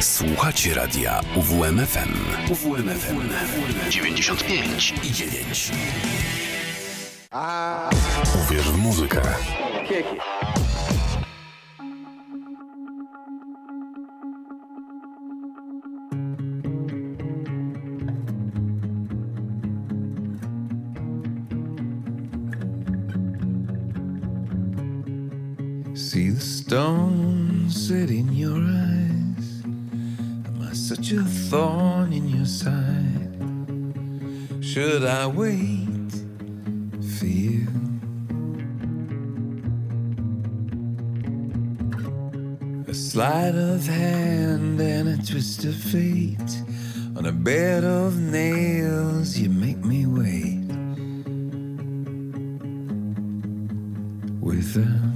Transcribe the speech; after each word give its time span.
Słuchacie 0.00 0.74
radia 0.74 1.20
UWMFM. 1.36 2.14
UWMFM 2.50 3.28
95 3.90 4.94
i 5.04 5.12
9. 5.12 5.72
Uwierz 8.44 8.70
w 8.70 8.78
muzykę. 8.78 9.20
Thorn 31.50 32.12
in 32.12 32.28
your 32.28 32.44
side? 32.44 33.34
Should 34.62 35.02
I 35.02 35.26
wait 35.26 36.12
for 37.16 37.24
you? 37.24 37.66
A 42.86 42.92
sleight 42.92 43.54
of 43.54 43.86
hand 43.86 44.78
and 44.78 45.08
a 45.08 45.16
twist 45.16 45.64
of 45.64 45.74
fate. 45.74 46.52
On 47.16 47.24
a 47.24 47.32
bed 47.32 47.82
of 47.82 48.18
nails, 48.18 49.38
you 49.38 49.48
make 49.48 49.82
me 49.82 50.04
wait. 50.04 50.68
Without 54.38 55.07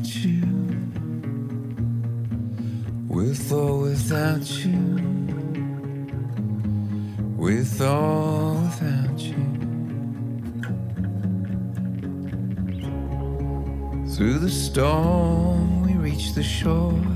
storm, 14.72 15.82
we 15.82 15.92
reach 15.96 16.32
the 16.32 16.42
shore. 16.42 17.11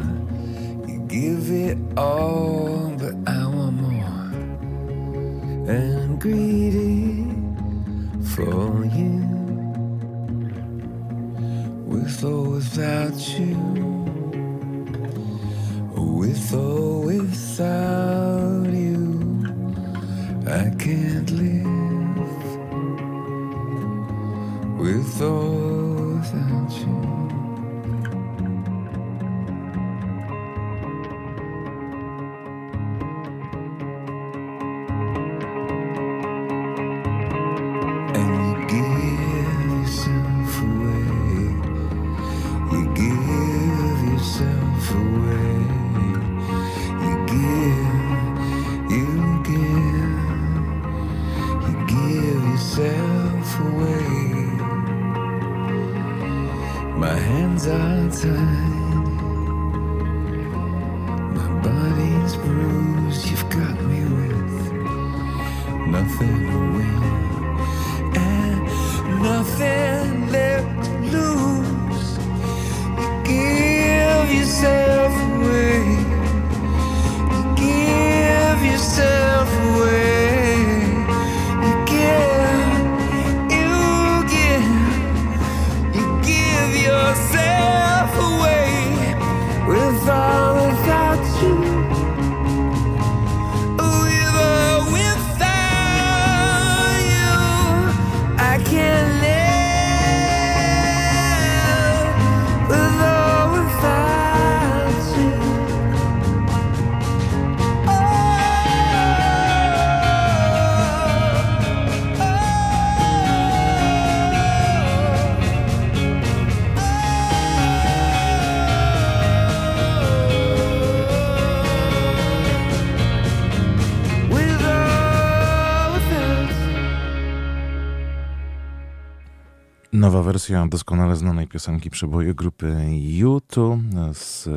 Wersja 130.37 130.67
doskonale 130.67 131.17
znanej 131.17 131.49
piosenki 131.49 131.91
przeboju 131.91 132.35
grupy 132.35 132.77
U2 133.23 133.79
z 134.15 134.49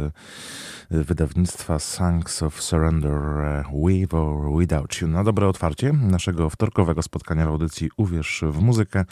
wydawnictwa 0.92 1.80
Songs 1.80 2.44
of 2.44 2.62
Surrender 2.62 3.14
e, 3.14 3.64
With 3.74 4.14
or 4.14 4.60
Without 4.60 5.02
You. 5.02 5.08
Na 5.08 5.24
dobre 5.24 5.48
otwarcie 5.48 5.94
naszego 5.94 6.50
wtorkowego 6.50 7.02
spotkania 7.02 7.46
w 7.46 7.50
audycji 7.50 7.90
Uwierz 7.98 8.44
w 8.48 8.62
muzykę. 8.62 9.06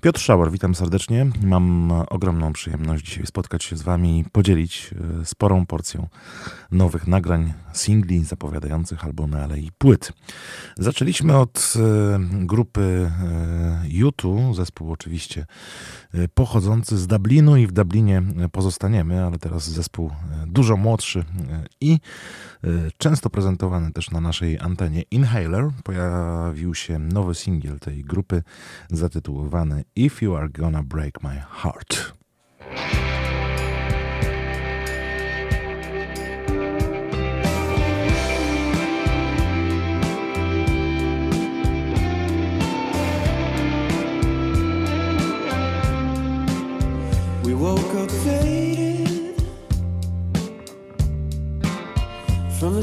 Piotr 0.00 0.20
Szauer, 0.20 0.50
witam 0.50 0.74
serdecznie. 0.74 1.26
Mam 1.42 1.92
ogromną 1.92 2.52
przyjemność 2.52 3.04
dzisiaj 3.06 3.26
spotkać 3.26 3.64
się 3.64 3.76
z 3.76 3.82
Wami 3.82 4.20
i 4.20 4.24
podzielić 4.24 4.90
e, 5.20 5.24
sporą 5.24 5.66
porcją 5.66 6.08
nowych 6.70 7.06
nagrań, 7.06 7.52
singli 7.72 8.24
zapowiadających 8.24 9.04
albumy, 9.04 9.44
ale 9.44 9.58
i 9.58 9.70
płyt. 9.78 10.12
Zaczęliśmy 10.78 11.36
od 11.36 11.74
e, 11.76 12.18
grupy 12.46 13.10
e, 13.84 13.88
U2, 13.88 14.54
zespół 14.54 14.92
oczywiście 14.92 15.40
e, 15.40 15.93
pochodzący 16.34 16.98
z 16.98 17.06
Dublinu 17.06 17.56
i 17.56 17.66
w 17.66 17.72
Dublinie 17.72 18.22
pozostaniemy, 18.52 19.24
ale 19.24 19.38
teraz 19.38 19.70
zespół 19.70 20.10
e, 20.10 20.46
dużo 20.46 20.76
młodszy 20.76 21.18
e, 21.18 21.64
i 21.80 21.98
często 22.98 23.30
prezentowany 23.30 23.92
też 23.92 24.10
na 24.10 24.20
naszej 24.20 24.58
antenie 24.58 25.02
Inhaler. 25.10 25.70
Pojawił 25.84 26.74
się 26.74 26.98
nowy 26.98 27.34
singiel 27.34 27.78
tej 27.78 28.04
grupy 28.04 28.42
zatytułowany 28.90 29.84
If 29.96 30.24
You 30.24 30.36
Are 30.36 30.48
Gonna 30.48 30.82
Break 30.82 31.22
My 31.22 31.42
Heart. 31.50 32.14
We 47.44 47.52
woke 47.52 47.94
up 47.96 48.10
faded 48.10 49.36
from 52.58 52.76
the 52.76 52.82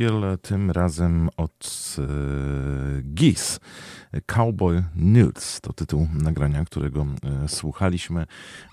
singiel, 0.00 0.38
tym 0.42 0.70
razem 0.70 1.28
od 1.36 1.96
GIS. 3.14 3.60
Cowboy 4.26 4.84
Nudes 4.96 5.60
to 5.60 5.72
tytuł 5.72 6.08
nagrania, 6.14 6.64
którego 6.64 7.06
e, 7.44 7.48
słuchaliśmy. 7.48 8.26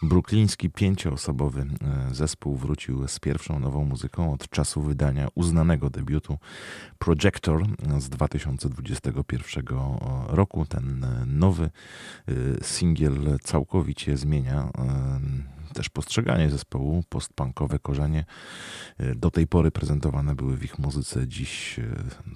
Brukliński 0.03 0.69
pięcioosobowy 0.69 1.61
e, 1.61 2.15
zespół 2.15 2.55
wrócił 2.55 3.07
z 3.07 3.19
pierwszą 3.19 3.59
nową 3.59 3.85
muzyką 3.85 4.33
od 4.33 4.49
czasu 4.49 4.81
wydania 4.81 5.27
uznanego 5.35 5.89
debiutu 5.89 6.37
Projector 6.99 7.65
z 7.99 8.09
2021 8.09 9.65
roku. 10.27 10.65
Ten 10.65 11.05
nowy 11.25 11.69
singiel 12.61 13.37
całkowicie 13.43 14.17
zmienia 14.17 14.69
też 15.73 15.89
postrzeganie 15.89 16.49
zespołu, 16.49 17.03
postpunkowe 17.09 17.79
korzenie 17.79 18.25
e, 18.97 19.15
do 19.15 19.31
tej 19.31 19.47
pory 19.47 19.71
prezentowane 19.71 20.35
były 20.35 20.57
w 20.57 20.63
ich 20.63 20.79
muzyce, 20.79 21.27
dziś 21.27 21.79
e, 21.79 21.83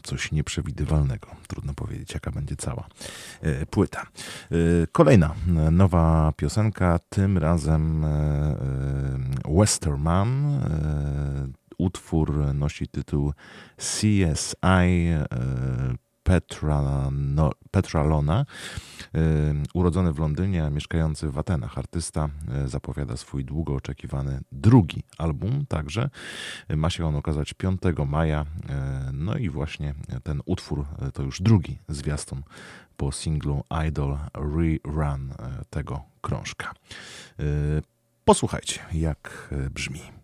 coś 0.03 0.31
nieprzewidywalnego. 0.31 1.27
Trudno 1.47 1.73
powiedzieć, 1.73 2.13
jaka 2.13 2.31
będzie 2.31 2.55
cała 2.55 2.87
e, 3.41 3.65
płyta. 3.65 4.07
Kolejna 4.91 5.35
nowa 5.71 6.33
piosenka, 6.37 6.99
tym 7.09 7.37
razem 7.37 8.05
Westerman. 9.59 10.61
Utwór 11.77 12.53
nosi 12.53 12.87
tytuł 12.87 13.33
CSI 13.77 15.09
Petra, 16.31 17.09
no, 17.11 17.51
Petralona. 17.71 18.45
Urodzony 19.73 20.13
w 20.13 20.19
Londynie, 20.19 20.65
a 20.65 20.69
mieszkający 20.69 21.29
w 21.29 21.37
Atenach, 21.37 21.77
artysta 21.77 22.29
e, 22.51 22.67
zapowiada 22.67 23.17
swój 23.17 23.45
długo 23.45 23.75
oczekiwany 23.75 24.41
drugi 24.51 25.03
album. 25.17 25.65
Także 25.65 26.09
ma 26.69 26.89
się 26.89 27.05
on 27.05 27.15
okazać 27.15 27.53
5 27.53 27.81
maja. 28.07 28.45
E, 28.69 29.09
no 29.13 29.35
i 29.35 29.49
właśnie 29.49 29.93
ten 30.23 30.41
utwór 30.45 30.85
to 31.13 31.23
już 31.23 31.41
drugi 31.41 31.77
zwiastun 31.89 32.43
po 32.97 33.11
singlu 33.11 33.63
Idol 33.87 34.17
Rerun 34.33 35.33
tego 35.69 36.01
krążka. 36.21 36.73
Posłuchajcie, 38.25 38.79
jak 38.93 39.49
brzmi. 39.71 40.20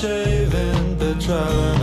Shaving, 0.00 0.96
traveling 1.20 1.79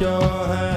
your 0.00 0.20
hand. 0.20 0.75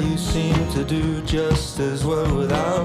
You 0.00 0.16
seem 0.16 0.54
to 0.70 0.84
do 0.84 1.20
just 1.22 1.80
as 1.80 2.04
well 2.04 2.34
without. 2.36 2.77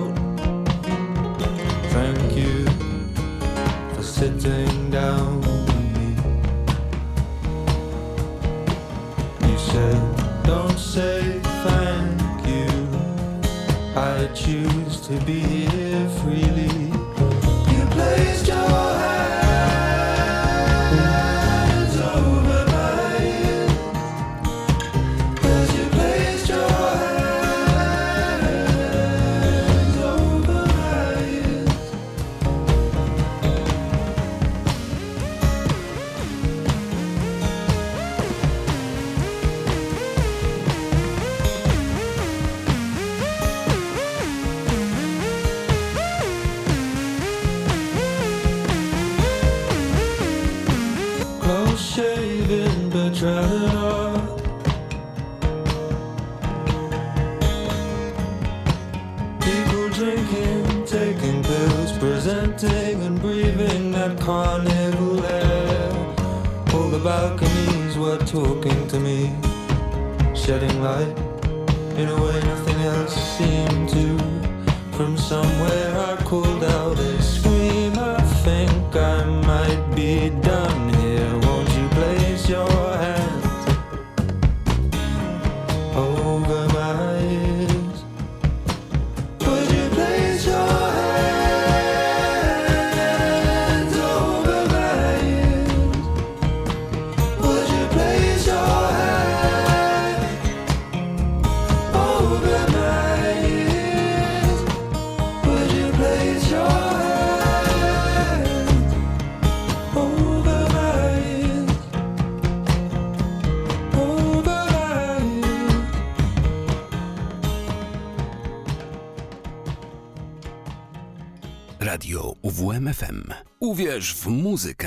Uwierz 123.94 124.14
w. 124.14 124.83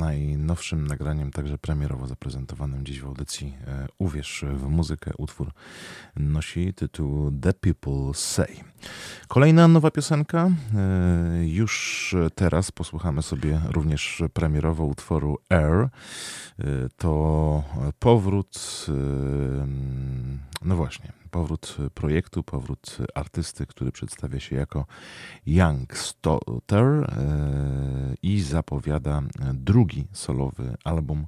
najnowszym 0.00 0.86
nagraniem, 0.86 1.30
także 1.30 1.58
premierowo 1.58 2.06
zaprezentowanym 2.06 2.86
dziś 2.86 3.00
w 3.00 3.06
audycji 3.06 3.54
e, 3.66 3.86
Uwierz 3.98 4.44
w 4.54 4.68
muzykę. 4.68 5.10
Utwór 5.18 5.52
nosi 6.16 6.74
tytuł 6.74 7.32
The 7.40 7.52
People 7.52 8.14
Say. 8.14 8.56
Kolejna 9.28 9.68
nowa 9.68 9.90
piosenka. 9.90 10.50
E, 10.74 11.46
już 11.46 12.14
teraz 12.34 12.72
posłuchamy 12.72 13.22
sobie 13.22 13.60
również 13.68 14.22
premierowo 14.32 14.84
utworu 14.84 15.38
Air. 15.48 15.88
To 16.96 17.64
powrót, 17.98 18.86
no 20.62 20.76
właśnie, 20.76 21.12
powrót 21.30 21.76
e, 21.86 21.90
projektu, 21.90 22.42
powrót 22.42 22.96
e, 23.00 23.18
artysty, 23.18 23.66
który 23.66 23.92
przedstawia 23.92 24.40
się 24.40 24.56
jako 24.56 24.86
Young 25.46 25.90
Youngster 25.90 26.84
e, 26.84 28.14
i 28.22 28.40
zapowiada 28.40 29.22
drugi 29.54 30.06
solowy 30.12 30.76
album 30.84 31.26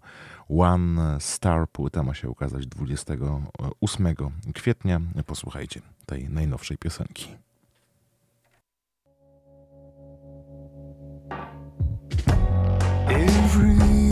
One 0.49 1.21
Star. 1.21 1.69
Płyta 1.69 2.03
ma 2.03 2.15
się 2.15 2.31
ukazać 2.31 2.67
28 2.67 4.15
kwietnia. 4.55 5.01
Posłuchajcie 5.27 5.81
tej 6.07 6.29
najnowszej 6.29 6.79
piosenki. 6.79 7.29
Every 13.09 14.12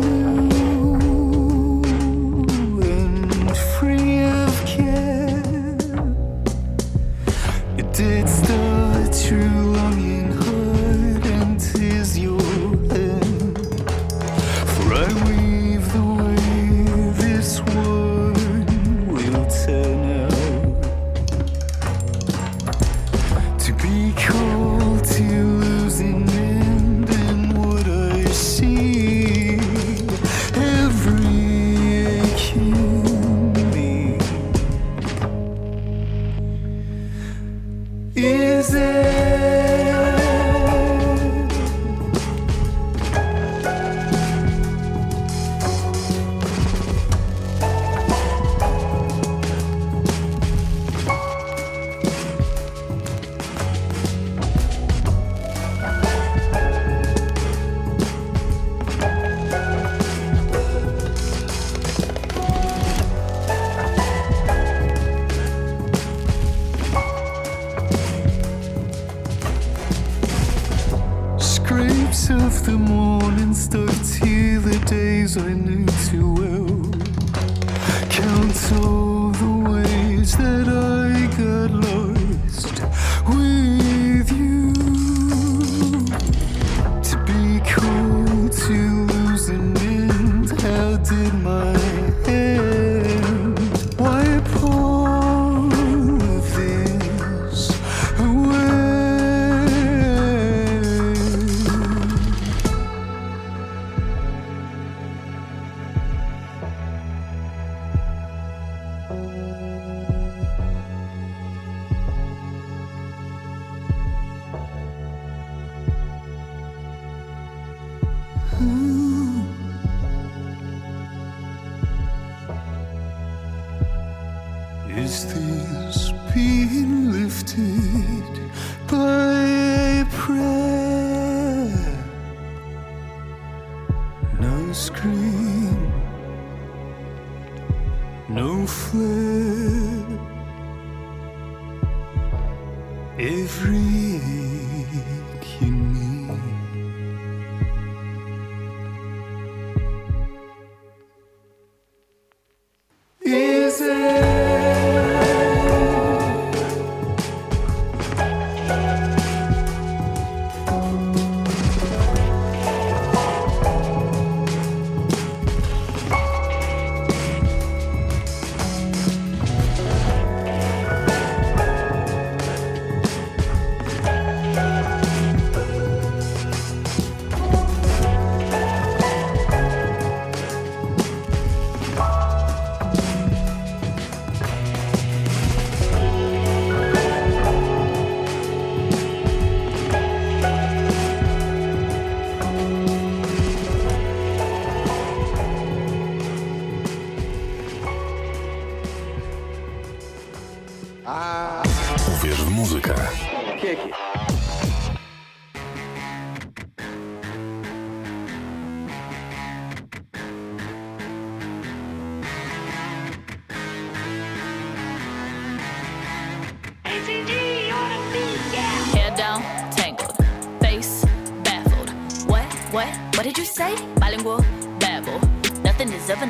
me. 0.00 0.33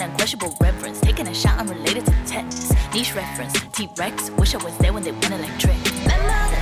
unquestionable 0.04 0.56
reverence. 0.60 1.00
Taking 1.00 1.28
a 1.28 1.34
shot, 1.34 1.58
unrelated 1.58 2.04
to 2.06 2.12
tetanus. 2.26 2.72
Niche 2.92 3.14
reference, 3.14 3.54
T 3.72 3.88
Rex. 3.96 4.30
Wish 4.30 4.54
I 4.54 4.62
was 4.62 4.76
there 4.78 4.92
when 4.92 5.02
they 5.02 5.12
went 5.12 5.32
electric. 5.32 6.53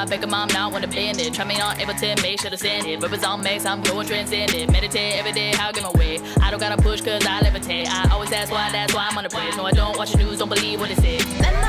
I 0.00 0.06
beg 0.06 0.24
a 0.24 0.26
mom 0.26 0.48
not 0.48 0.72
wanna 0.72 0.88
bend 0.88 1.20
it. 1.20 1.34
Try 1.34 1.44
me 1.44 1.60
on 1.60 1.78
able 1.78 1.92
to 1.92 2.22
make 2.22 2.40
sure 2.40 2.48
to 2.48 2.56
send 2.56 2.86
it. 2.86 3.02
Rippers 3.02 3.22
on 3.22 3.42
max, 3.42 3.66
I'm 3.66 3.82
going 3.82 4.06
transcendent. 4.06 4.72
Meditate 4.72 5.18
every 5.18 5.32
day, 5.32 5.52
I'll 5.58 5.74
get 5.74 5.82
my 5.82 5.90
way. 5.90 6.18
I 6.40 6.50
don't 6.50 6.58
gotta 6.58 6.80
push 6.80 7.02
cause 7.02 7.22
I 7.26 7.40
levitate. 7.40 7.86
I 7.86 8.10
always 8.10 8.32
ask 8.32 8.50
why, 8.50 8.70
that's 8.72 8.94
why 8.94 9.08
I'm 9.10 9.18
on 9.18 9.24
the 9.24 9.30
place. 9.30 9.54
No, 9.58 9.66
I 9.66 9.72
don't 9.72 9.98
watch 9.98 10.12
the 10.12 10.18
news, 10.18 10.38
don't 10.38 10.48
believe 10.48 10.80
what 10.80 10.90
it 10.90 10.96
says. 10.96 11.59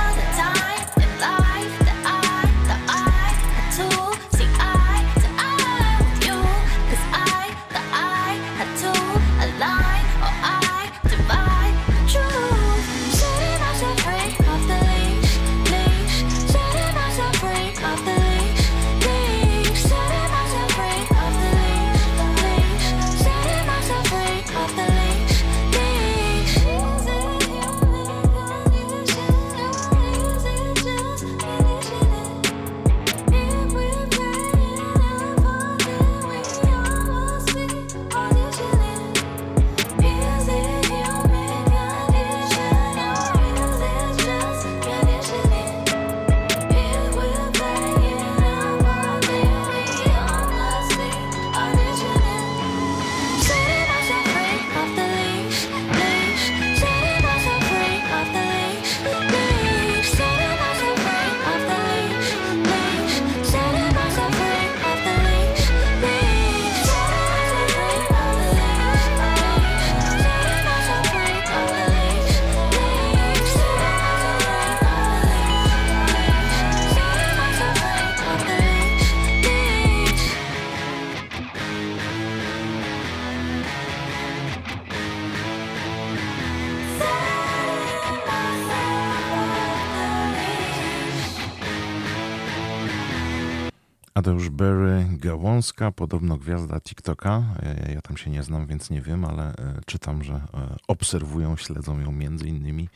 Gałązka, 95.62 95.92
podobno 95.92 96.38
gwiazda 96.38 96.80
TikToka. 96.80 97.44
Ja, 97.62 97.94
ja, 97.94 98.02
tam 98.02 98.18
się 98.18 98.30
nie 98.30 98.44
znam, 98.44 98.68
więc 98.68 98.90
nie 98.90 99.02
wiem, 99.02 99.26
ale 99.26 99.50
e, 99.50 99.54
czytam, 99.86 100.24
że 100.24 100.34
e, 100.34 100.71
obserwują, 101.02 101.58
śledzą 101.58 102.00
ją 102.00 102.12
między 102.12 102.48
innymi 102.48 102.90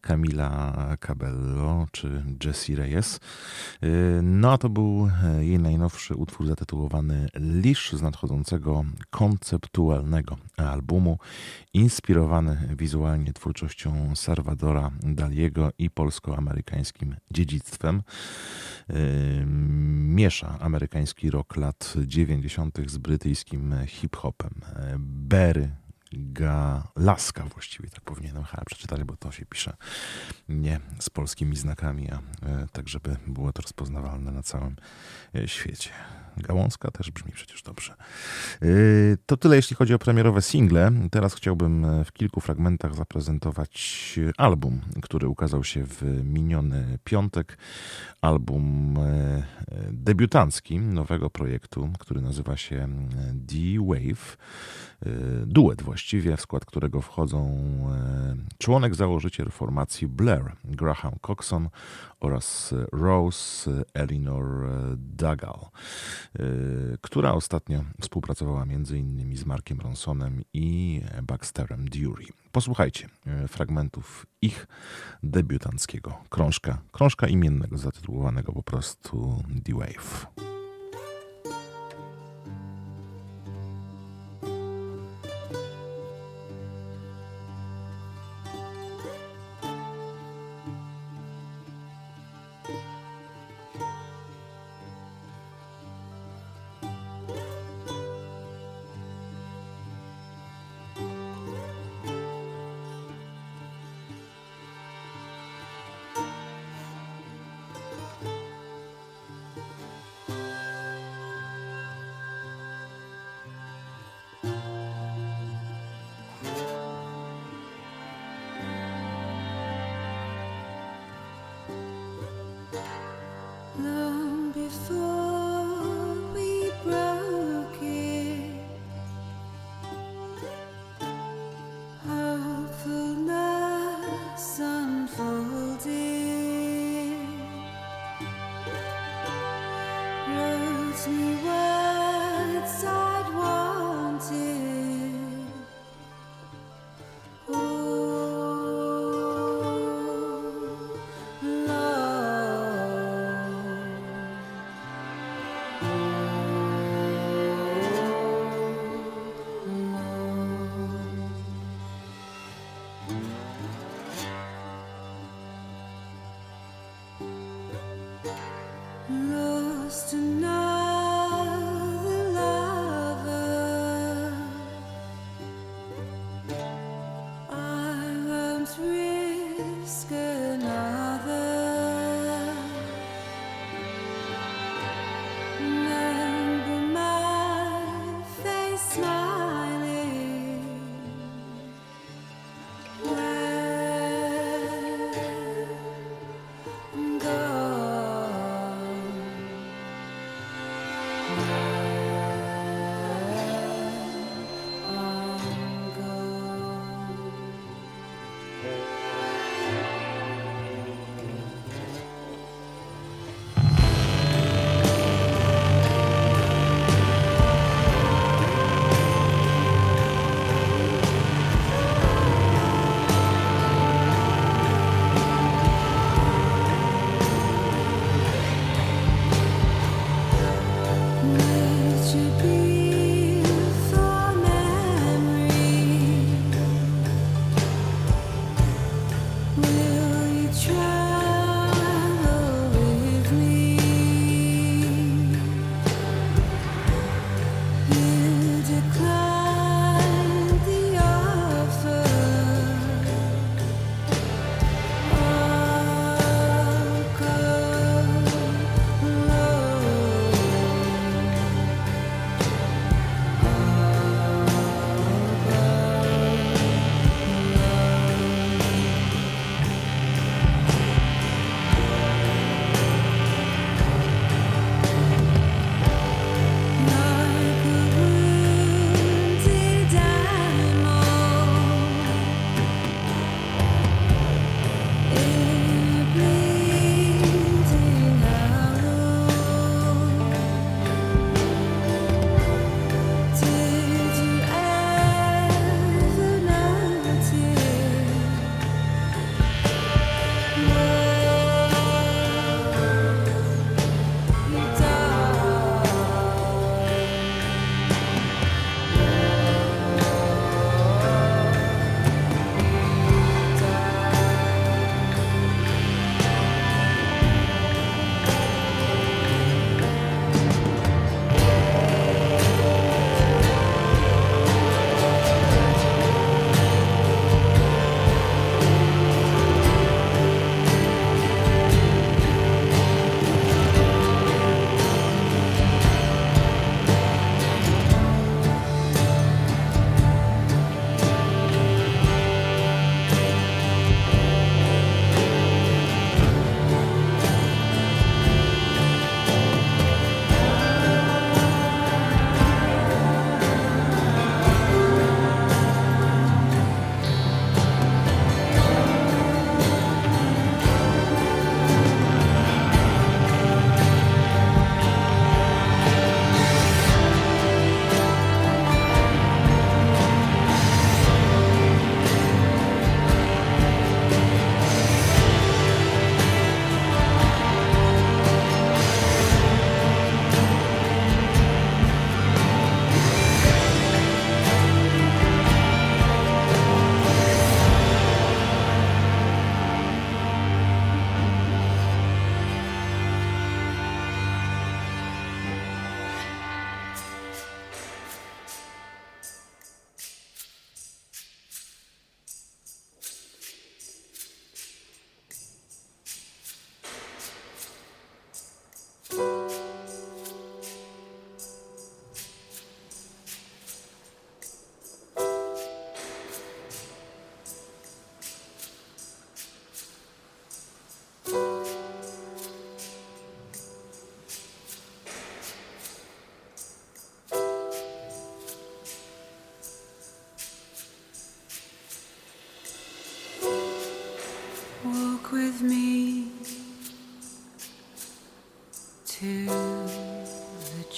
Camila 0.00 0.96
Cabello 1.00 1.86
czy 1.92 2.24
Jessie 2.44 2.74
Reyes. 2.74 3.20
E, 3.82 3.88
no 4.22 4.52
a 4.52 4.58
to 4.58 4.68
był 4.68 5.10
jej 5.40 5.58
najnowszy 5.58 6.14
utwór 6.14 6.46
zatytułowany 6.46 7.28
Lisz 7.34 7.92
z 7.92 8.02
nadchodzącego 8.02 8.84
konceptualnego 9.10 10.36
albumu, 10.56 11.18
inspirowany 11.74 12.74
wizualnie 12.78 13.32
twórczością 13.32 14.16
Salvadora 14.16 14.90
Daliego 15.02 15.70
i 15.78 15.90
polsko-amerykańskim 15.90 17.16
dziedzictwem 17.30 18.02
miesza 20.14 20.58
amerykański 20.60 21.30
rock 21.30 21.56
lat 21.56 21.94
90. 22.06 22.78
z 22.86 22.98
brytyjskim 22.98 23.74
hip-hopem. 23.86 24.54
Berry, 24.98 25.70
Galaska 26.12 27.44
właściwie, 27.44 27.90
tak 27.90 28.00
powinienem 28.00 28.44
chyba 28.44 28.64
przeczytać, 28.64 29.04
bo 29.04 29.16
to 29.16 29.32
się 29.32 29.46
pisze 29.46 29.76
nie 30.48 30.80
z 31.00 31.10
polskimi 31.10 31.56
znakami, 31.56 32.10
a 32.10 32.16
e, 32.46 32.66
tak, 32.72 32.88
żeby 32.88 33.16
było 33.26 33.52
to 33.52 33.62
rozpoznawalne 33.62 34.32
na 34.32 34.42
całym 34.42 34.76
e, 35.34 35.48
świecie. 35.48 35.90
Gałązka 36.36 36.90
też 36.90 37.10
brzmi 37.10 37.32
przecież 37.32 37.62
dobrze. 37.62 37.94
Y, 38.62 39.18
to 39.26 39.36
tyle, 39.36 39.56
jeśli 39.56 39.76
chodzi 39.76 39.94
o 39.94 39.98
premierowe 39.98 40.42
single. 40.42 40.92
Teraz 41.10 41.34
chciałbym 41.34 41.84
e, 41.84 42.04
w 42.04 42.12
kilku 42.12 42.40
fragmentach 42.40 42.94
zaprezentować 42.94 44.20
album, 44.36 44.80
który 45.02 45.28
ukazał 45.28 45.64
się 45.64 45.84
w 45.84 46.02
miniony 46.24 46.98
piątek. 47.04 47.58
Album 48.20 48.94
e, 48.98 49.42
debiutancki 49.92 50.78
nowego 50.78 51.30
projektu, 51.30 51.90
który 51.98 52.20
nazywa 52.20 52.56
się 52.56 52.88
D-Wave. 53.32 54.36
E, 55.06 55.10
duet 55.46 55.82
właściwie, 55.82 56.36
w 56.36 56.40
skład 56.40 56.64
którego 56.64 57.00
wchodzą 57.00 57.56
członek 58.58 58.94
założyciel 58.94 59.50
formacji 59.50 60.08
Blair, 60.08 60.52
Graham 60.64 61.12
Coxon 61.20 61.68
oraz 62.20 62.74
Rose 62.92 63.70
Elinor 63.94 64.44
Duggal. 64.96 65.58
Y, 66.40 66.98
która 67.00 67.32
ostatnio 67.32 67.84
współpracowała 68.00 68.62
m.in. 68.62 69.36
z 69.36 69.44
Markiem 69.44 69.80
Ronsonem 69.80 70.42
i 70.54 71.00
Baxterem 71.22 71.88
Dury. 71.88 72.24
Posłuchajcie 72.52 73.08
y, 73.44 73.48
fragmentów 73.48 74.26
ich 74.42 74.66
debiutanckiego 75.22 76.14
krążka, 76.30 76.78
krążka 76.92 77.26
imiennego 77.26 77.78
zatytułowanego 77.78 78.52
po 78.52 78.62
prostu 78.62 79.42
The 79.64 79.72
Wave. 79.74 80.26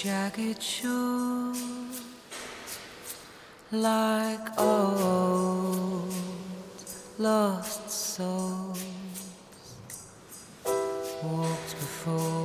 jagged 0.00 0.62
shoes 0.62 2.02
like 3.72 4.56
old 4.56 6.14
lost 7.18 7.90
souls 7.90 8.84
walked 11.24 11.70
before. 11.80 12.38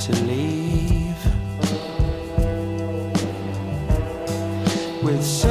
to 0.00 0.12
leave 0.24 1.22
with. 5.02 5.22
So 5.22 5.49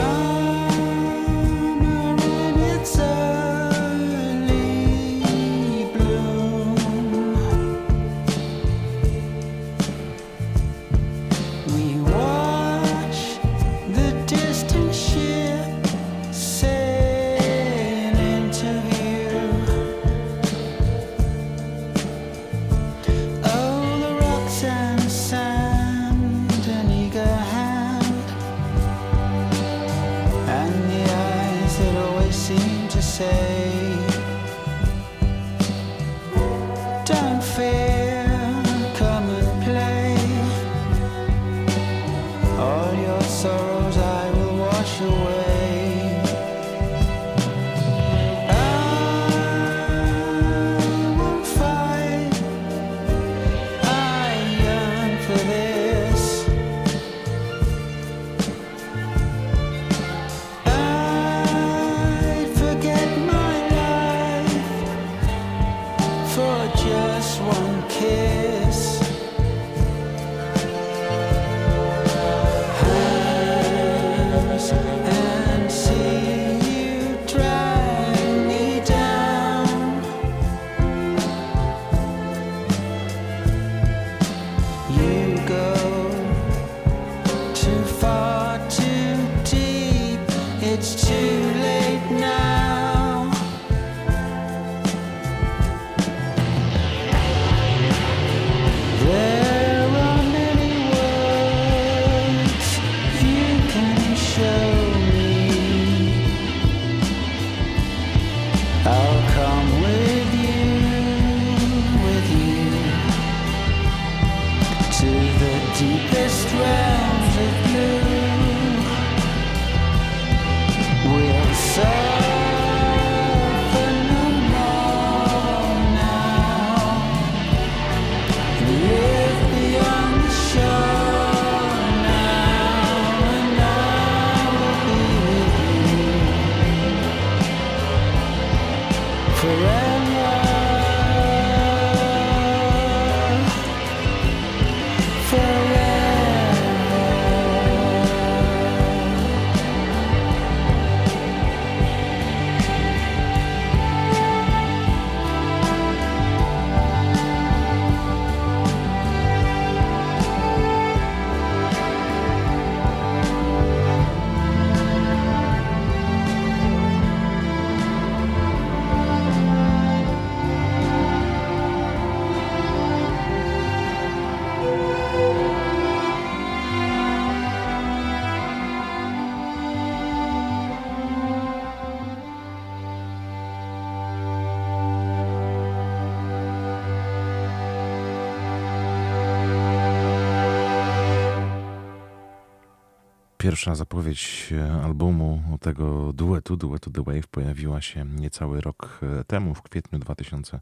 Pierwsza 193.49 193.75
zapowiedź 193.75 194.53
e, 194.53 194.83
albumu 194.83 195.57
tego 195.61 196.13
duetu, 196.13 196.57
duetu 196.57 196.91
The 196.91 197.03
Wave, 197.03 197.27
pojawiła 197.27 197.81
się 197.81 198.05
niecały 198.05 198.61
rok 198.61 198.99
e, 199.19 199.23
temu, 199.23 199.55
w 199.55 199.61
kwietniu 199.61 199.99
2000 199.99 200.59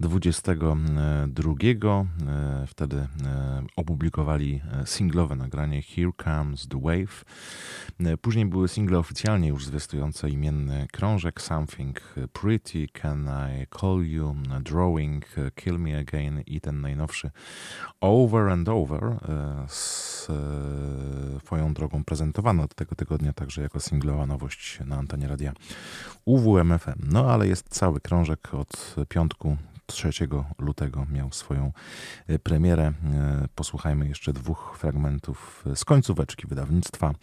22. 0.00 2.06
E, 2.26 2.66
wtedy 2.66 2.96
e, 2.96 3.06
opublikowali 3.76 4.60
e, 4.72 4.86
singlowe 4.86 5.36
nagranie 5.36 5.82
Here 5.82 6.10
Comes 6.24 6.68
the 6.68 6.80
Wave. 6.80 7.24
Później 8.20 8.46
były 8.46 8.68
single 8.68 8.98
oficjalnie 8.98 9.48
już 9.48 9.66
zwiastujące 9.66 10.30
imienny 10.30 10.86
krążek 10.92 11.40
Something 11.40 12.14
Pretty, 12.32 12.86
Can 13.02 13.28
I 13.28 13.66
Call 13.80 14.04
You, 14.04 14.36
Drawing, 14.60 15.26
Kill 15.54 15.78
Me 15.78 15.98
Again 15.98 16.40
i 16.46 16.60
ten 16.60 16.80
najnowszy 16.80 17.30
Over 18.00 18.48
and 18.48 18.68
Over 18.68 19.16
z 19.68 20.28
swoją 21.44 21.74
drogą 21.74 22.04
prezentowano 22.04 22.62
od 22.62 22.74
tego 22.74 22.94
tygodnia 22.94 23.32
także 23.32 23.62
jako 23.62 23.80
singlowa 23.80 24.26
nowość 24.26 24.78
na 24.86 24.96
antenie 24.96 25.28
radia 25.28 25.52
UWMFM. 26.24 27.08
No 27.12 27.32
ale 27.32 27.48
jest 27.48 27.68
cały 27.68 28.00
krążek 28.00 28.54
od 28.54 28.96
piątku 29.08 29.56
3 29.88 30.10
lutego 30.58 31.06
miał 31.12 31.32
swoją 31.32 31.72
e, 32.26 32.38
premierę. 32.38 32.82
E, 32.84 32.92
posłuchajmy 33.54 34.08
jeszcze 34.08 34.32
dwóch 34.32 34.76
fragmentów 34.78 35.64
z 35.74 35.84
końcóweczki 35.84 36.46
wydawnictwa 36.46 37.14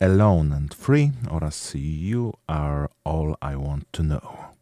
Alone 0.00 0.56
and 0.56 0.74
Free 0.74 1.12
oraz 1.30 1.72
You 1.74 2.32
Are 2.46 2.88
All 3.04 3.34
I 3.52 3.56
Want 3.56 3.84
to 3.90 4.02
Know. 4.02 4.52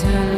Turn 0.00 0.29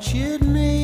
watch 0.00 0.14
it 0.14 0.40
me 0.40 0.79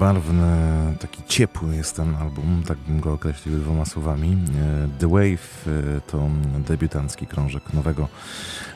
Wielobarwny, 0.00 0.96
taki 1.00 1.22
ciepły 1.28 1.76
jest 1.76 1.96
ten 1.96 2.14
album, 2.14 2.62
tak 2.66 2.78
bym 2.78 3.00
go 3.00 3.12
określił 3.12 3.58
dwoma 3.58 3.84
słowami. 3.84 4.32
E, 4.32 4.88
The 4.98 5.08
Wave 5.08 5.66
e, 5.66 6.00
to 6.00 6.28
debiutancki 6.68 7.26
krążek 7.26 7.74
nowego 7.74 8.08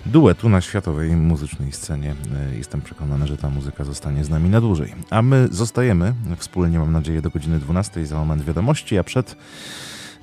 duetu 0.06 0.48
na 0.48 0.60
światowej 0.60 1.16
muzycznej 1.16 1.72
scenie. 1.72 2.14
E, 2.52 2.56
Jestem 2.56 2.82
przekonany, 2.82 3.26
że 3.26 3.36
ta 3.36 3.50
muzyka 3.50 3.84
zostanie 3.84 4.24
z 4.24 4.30
nami 4.30 4.50
na 4.50 4.60
dłużej. 4.60 4.94
A 5.10 5.22
my 5.22 5.48
zostajemy 5.50 6.14
wspólnie, 6.38 6.78
mam 6.78 6.92
nadzieję, 6.92 7.22
do 7.22 7.30
godziny 7.30 7.58
12 7.58 8.06
za 8.06 8.18
moment 8.18 8.44
wiadomości, 8.44 8.98
a 8.98 9.04
przed 9.04 9.36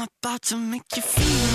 I'm 0.00 0.08
about 0.22 0.40
to 0.44 0.56
make 0.56 0.96
you 0.96 1.02
feel. 1.02 1.49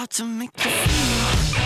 I'm 0.00 0.04
about 0.04 0.16
to 0.16 0.24
make 0.24 0.64
you 0.64 0.70
feel? 0.70 1.60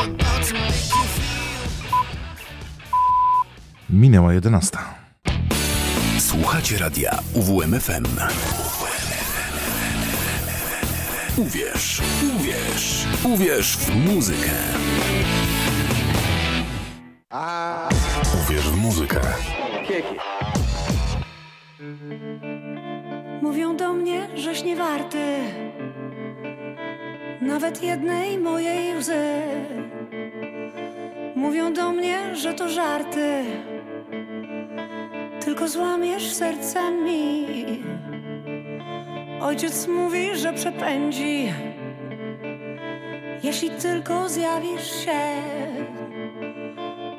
I'm 0.00 0.14
about 0.14 0.44
to 0.44 0.54
make 0.54 0.88
you 0.94 1.04
feel. 1.14 1.44
Minęła 3.90 4.34
11. 4.34 4.78
Słuchacie 6.18 6.78
radia 6.78 7.18
UWMFM. 7.34 8.04
Uwierz, 11.36 12.02
uwierz, 12.36 13.06
uwierz 13.24 13.76
w 13.76 13.94
muzykę. 13.96 14.50
Uwierz 18.44 18.68
w 18.68 18.76
muzykę. 18.76 19.20
Mówią 23.44 23.76
do 23.76 23.92
mnie, 23.92 24.28
żeś 24.34 24.64
nie 24.64 24.76
warty 24.76 25.18
nawet 27.40 27.82
jednej 27.82 28.38
mojej 28.38 28.96
łzy. 28.96 29.42
Mówią 31.34 31.72
do 31.72 31.92
mnie, 31.92 32.36
że 32.36 32.54
to 32.54 32.68
żarty, 32.68 33.44
tylko 35.40 35.68
złamiesz 35.68 36.32
serce 36.32 36.90
mi. 36.90 37.46
Ojciec 39.40 39.88
mówi, 39.88 40.36
że 40.36 40.52
przepędzi, 40.52 41.52
jeśli 43.42 43.70
tylko 43.70 44.28
zjawisz 44.28 45.04
się. 45.04 45.20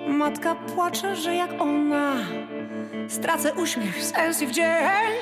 Matka 0.07 0.55
płacze, 0.55 1.15
że 1.15 1.35
jak 1.35 1.61
ona 1.61 2.15
stracę 3.07 3.53
uśmiech, 3.53 4.03
sens 4.03 4.41
i 4.41 4.47
wdzięk, 4.47 5.21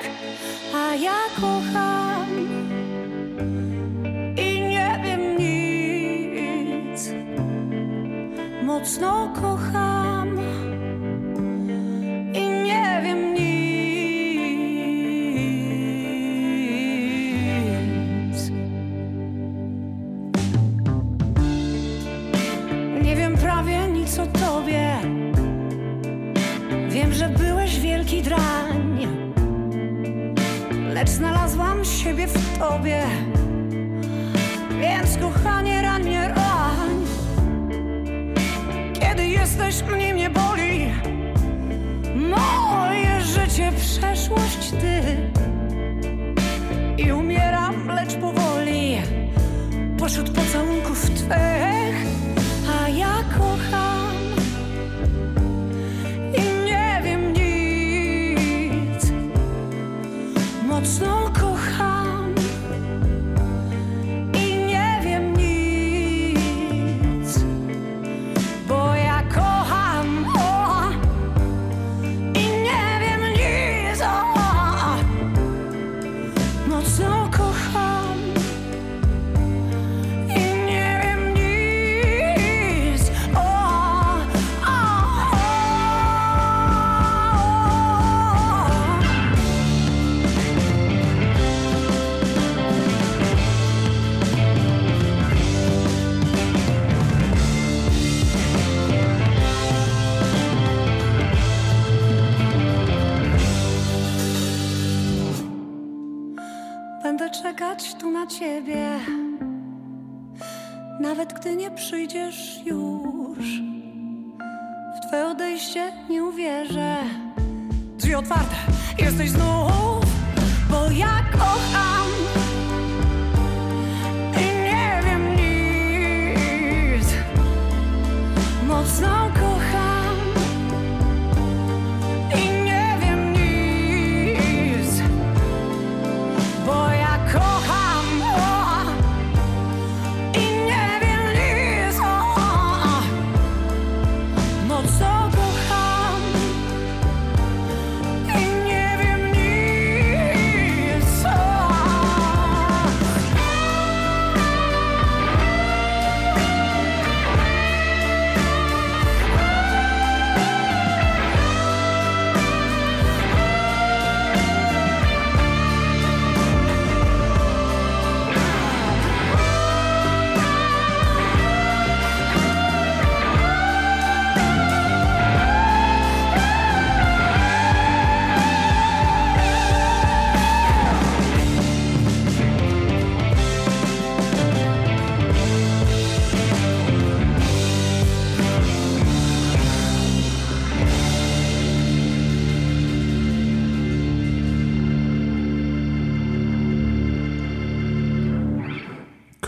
a 0.74 0.94
ja 0.94 1.14
kocham 1.40 2.26
i 4.36 4.60
nie 4.60 5.00
wiem 5.04 5.36
nic. 5.38 7.10
Mocno 8.62 9.32
kocham 9.40 9.93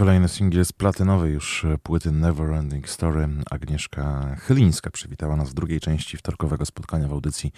Kolejny 0.07 0.29
singiel 0.29 0.65
z 0.65 0.73
platynowej 0.73 1.33
już 1.33 1.65
e, 1.65 1.79
płyty 1.79 2.11
Neverending 2.11 2.89
Story. 2.89 3.29
Agnieszka 3.51 4.37
Chylińska 4.41 4.91
przywitała 4.91 5.37
nas 5.37 5.51
w 5.51 5.55
drugiej 5.55 5.81
części 5.81 6.17
wtorkowego 6.17 6.67
spotkania 6.67 7.09
w 7.09 7.13
audycji 7.13 7.53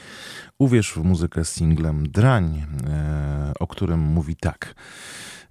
Uwierz 0.59 0.93
w 0.93 0.97
muzykę 0.97 1.45
z 1.45 1.53
singlem 1.53 2.09
Drań, 2.09 2.67
e, 2.87 3.53
o 3.61 3.67
którym 3.67 4.01
mówi 4.01 4.37
tak. 4.37 4.75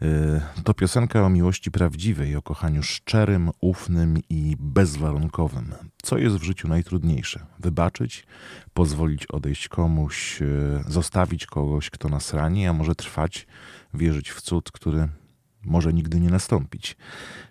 E, 0.02 0.62
to 0.64 0.74
piosenka 0.74 1.26
o 1.26 1.30
miłości 1.30 1.72
prawdziwej, 1.72 2.36
o 2.36 2.42
kochaniu 2.42 2.84
szczerym, 2.84 3.52
ufnym 3.62 4.18
i 4.30 4.56
bezwarunkowym. 4.60 5.74
Co 6.04 6.18
jest 6.18 6.36
w 6.36 6.44
życiu 6.44 6.68
najtrudniejsze? 6.68 7.46
Wybaczyć, 7.60 8.28
pozwolić 8.74 9.26
odejść 9.26 9.68
komuś, 9.68 10.40
zostawić 10.88 11.46
kogoś, 11.46 11.90
kto 11.90 12.10
nas 12.10 12.34
rani, 12.34 12.68
a 12.68 12.74
może 12.74 12.96
trwać, 12.96 13.48
wierzyć 13.94 14.30
w 14.30 14.42
cud, 14.42 14.72
który 14.72 15.10
może 15.68 15.94
nigdy 15.94 16.20
nie 16.20 16.30
nastąpić. 16.30 16.98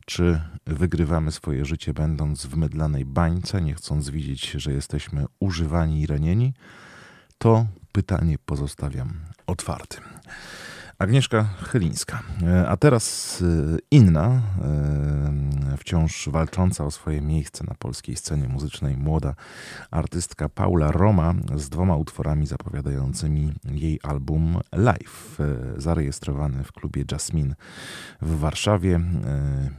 Czy 0.05 0.41
wygrywamy 0.67 1.33
swoje 1.33 1.65
życie, 1.65 1.95
będąc 1.95 2.47
w 2.47 2.57
mydlanej 2.57 3.05
bańce, 3.05 3.63
nie 3.63 3.75
chcąc 3.75 4.11
widzieć, 4.11 4.51
że 4.51 4.73
jesteśmy 4.73 5.25
używani 5.41 6.01
i 6.01 6.07
ranieni? 6.07 6.55
To 7.39 7.67
pytanie 7.93 8.39
pozostawiam 8.47 9.13
otwartym. 9.47 10.05
Agnieszka 10.99 11.45
Chylińska. 11.45 12.23
E, 12.43 12.69
a 12.69 12.77
teraz 12.77 13.43
e, 13.43 13.79
inna, 13.91 14.43
e, 15.73 15.77
wciąż 15.77 16.29
walcząca 16.29 16.85
o 16.85 16.91
swoje 16.91 17.21
miejsce 17.21 17.65
na 17.65 17.75
polskiej 17.75 18.17
scenie 18.17 18.49
muzycznej, 18.49 18.97
młoda 18.97 19.35
artystka 19.91 20.49
Paula 20.49 20.93
Roma 20.93 21.35
z 21.55 21.69
dwoma 21.69 21.97
utworami 21.97 22.47
zapowiadającymi 22.47 23.53
jej 23.65 24.01
album 24.03 24.61
Live, 24.73 25.39
zarejestrowany 25.77 26.65
w 26.65 26.73
klubie 26.73 27.05
Jasmine 27.13 27.55
w 28.23 28.39
Warszawie. 28.39 29.01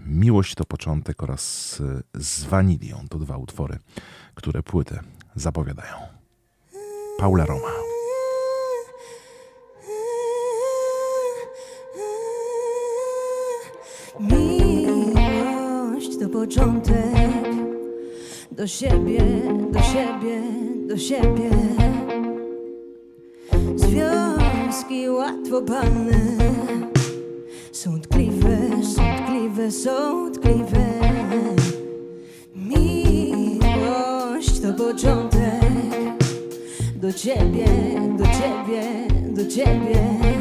Miłość 0.05 0.55
to 0.55 0.63
początek 0.65 1.23
oraz 1.23 1.75
z 2.13 2.43
Wanilią 2.43 3.05
to 3.09 3.19
dwa 3.19 3.37
utwory, 3.37 3.79
które 4.35 4.63
płytę 4.63 4.99
zapowiadają. 5.35 5.93
Paula 7.19 7.45
Roma. 7.45 7.86
Miłość 14.19 16.17
to 16.19 16.29
początek 16.29 17.47
do 18.51 18.67
siebie, 18.67 19.21
do 19.71 19.79
siebie, 19.79 20.41
do 20.87 20.97
siebie. 20.97 21.49
Związki 23.75 25.09
łatwopalne 25.09 26.19
są 27.71 28.01
tkliwe, 28.01 28.57
są 28.83 29.01
tkliwe, 29.25 29.71
są 29.71 30.31
tkliwe. 30.31 30.85
Miłość 32.55 34.59
to 34.59 34.73
początek 34.73 35.61
do 36.95 37.13
ciebie, 37.13 37.65
do 38.17 38.25
ciebie, 38.25 39.07
do 39.33 39.45
ciebie. 39.45 40.36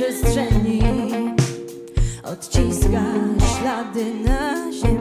Przestrzeni 0.00 0.82
odciska 2.24 3.02
ślady 3.38 4.14
na 4.24 4.72
ziemi. 4.72 4.99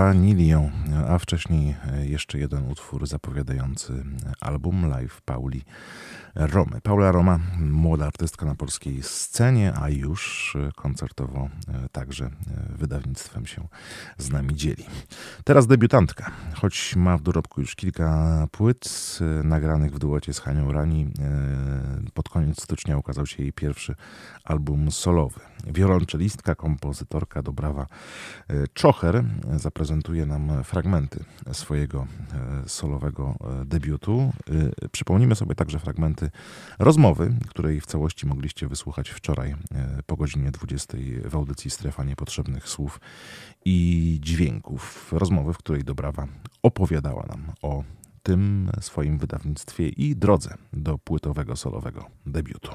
Z 0.00 0.02
Wanilią, 0.02 0.70
a 1.08 1.18
wcześniej 1.18 1.76
jeszcze 2.02 2.38
jeden 2.38 2.70
utwór 2.70 3.06
zapowiadający 3.06 4.04
album 4.40 4.88
live 4.88 5.20
Pauli 5.20 5.62
Romy. 6.34 6.80
Paula 6.80 7.12
Roma, 7.12 7.38
młoda 7.58 8.06
artystka 8.06 8.46
na 8.46 8.54
polskiej 8.54 9.02
scenie, 9.02 9.72
a 9.74 9.88
już 9.88 10.56
koncertowo 10.76 11.48
także 11.92 12.30
wydawnictwem 12.68 13.46
się 13.46 13.68
z 14.18 14.30
nami 14.30 14.54
dzieli. 14.54 14.86
Teraz 15.44 15.66
debiutantka, 15.66 16.30
choć 16.54 16.96
ma 16.96 17.18
w 17.18 17.22
dorobku 17.22 17.60
już 17.60 17.74
kilka 17.74 18.46
płyt 18.50 19.18
nagranych 19.44 19.92
w 19.94 19.98
duecie 19.98 20.34
z 20.34 20.40
Hanią 20.40 20.72
Rani. 20.72 21.08
Pod 22.14 22.28
koniec 22.28 22.62
stycznia 22.62 22.98
ukazał 22.98 23.26
się 23.26 23.42
jej 23.42 23.52
pierwszy 23.52 23.94
album 24.44 24.90
solowy. 24.90 25.40
Wiolonczelistka, 25.66 26.54
kompozytorka 26.54 27.42
Dobrawa 27.42 27.86
Czocher 28.74 29.24
zaprezentuje 29.56 30.26
nam 30.26 30.64
fragmenty 30.64 31.24
swojego 31.52 32.06
solowego 32.66 33.34
debiutu. 33.64 34.32
Przypomnimy 34.92 35.34
sobie 35.34 35.54
także 35.54 35.78
fragmenty 35.78 36.30
rozmowy, 36.78 37.34
której 37.48 37.80
w 37.80 37.86
całości 37.86 38.26
mogliście 38.26 38.68
wysłuchać 38.68 39.10
wczoraj 39.10 39.54
po 40.06 40.16
godzinie 40.16 40.50
20 40.50 40.98
w 41.24 41.34
audycji 41.34 41.70
Strefa 41.70 42.04
Niepotrzebnych 42.04 42.68
Słów 42.68 43.00
i 43.64 44.18
Dźwięków. 44.22 45.12
Rozmowy, 45.12 45.52
w 45.52 45.58
której 45.58 45.84
Dobrawa 45.84 46.26
opowiadała 46.62 47.26
nam 47.26 47.52
o 47.62 47.84
tym 48.22 48.70
swoim 48.80 49.18
wydawnictwie 49.18 49.88
i 49.88 50.16
drodze 50.16 50.54
do 50.72 50.98
płytowego 50.98 51.56
solowego 51.56 52.04
debiutu. 52.26 52.70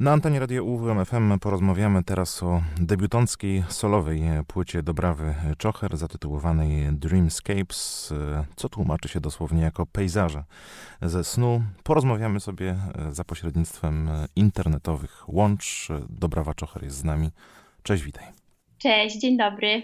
Na 0.00 0.12
antenie 0.12 0.40
Radio 0.40 0.64
UWMFM 0.64 1.38
porozmawiamy 1.38 2.04
teraz 2.04 2.42
o 2.42 2.62
debiutanckiej 2.80 3.64
solowej 3.68 4.22
płycie 4.46 4.82
Dobrawy 4.82 5.34
Czocher 5.58 5.96
zatytułowanej 5.96 6.92
Dreamscapes, 6.92 8.12
co 8.56 8.68
tłumaczy 8.68 9.08
się 9.08 9.20
dosłownie 9.20 9.62
jako 9.62 9.86
pejzaże 9.86 10.44
ze 11.02 11.24
snu. 11.24 11.62
Porozmawiamy 11.82 12.40
sobie 12.40 12.76
za 13.10 13.24
pośrednictwem 13.24 14.08
internetowych 14.36 15.28
łącz. 15.28 15.88
Dobrawa 16.08 16.54
Czocher 16.54 16.84
jest 16.84 16.96
z 16.96 17.04
nami. 17.04 17.30
Cześć, 17.82 18.02
witaj. 18.02 18.24
Cześć, 18.78 19.18
dzień 19.18 19.36
dobry. 19.36 19.82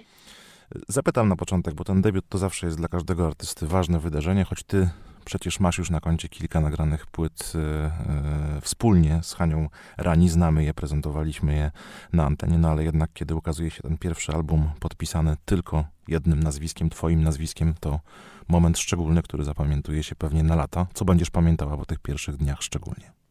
Zapytam 0.88 1.28
na 1.28 1.36
początek, 1.36 1.74
bo 1.74 1.84
ten 1.84 2.02
debiut 2.02 2.28
to 2.28 2.38
zawsze 2.38 2.66
jest 2.66 2.78
dla 2.78 2.88
każdego 2.88 3.26
artysty 3.26 3.66
ważne 3.66 3.98
wydarzenie, 3.98 4.44
choć 4.44 4.62
ty 4.62 4.90
Przecież 5.24 5.60
masz 5.60 5.78
już 5.78 5.90
na 5.90 6.00
koncie 6.00 6.28
kilka 6.28 6.60
nagranych 6.60 7.06
płyt 7.06 7.52
e, 7.54 7.58
e, 7.58 8.60
wspólnie 8.60 9.20
z 9.22 9.34
Hanią 9.34 9.68
Rani. 9.96 10.28
Znamy 10.28 10.64
je, 10.64 10.74
prezentowaliśmy 10.74 11.54
je 11.54 11.70
na 12.12 12.26
antenie, 12.26 12.58
no 12.58 12.68
ale 12.68 12.84
jednak 12.84 13.10
kiedy 13.12 13.34
ukazuje 13.34 13.70
się 13.70 13.82
ten 13.82 13.98
pierwszy 13.98 14.32
album 14.32 14.70
podpisany 14.80 15.36
tylko 15.44 15.84
jednym 16.08 16.42
nazwiskiem, 16.42 16.90
twoim 16.90 17.22
nazwiskiem, 17.22 17.74
to 17.80 18.00
moment 18.48 18.78
szczególny, 18.78 19.22
który 19.22 19.44
zapamiętuje 19.44 20.02
się 20.02 20.14
pewnie 20.14 20.42
na 20.42 20.54
lata. 20.54 20.86
Co 20.94 21.04
będziesz 21.04 21.30
pamiętała 21.30 21.76
po 21.76 21.84
tych 21.84 21.98
pierwszych 21.98 22.36
dniach 22.36 22.62
szczególnie? 22.62 23.23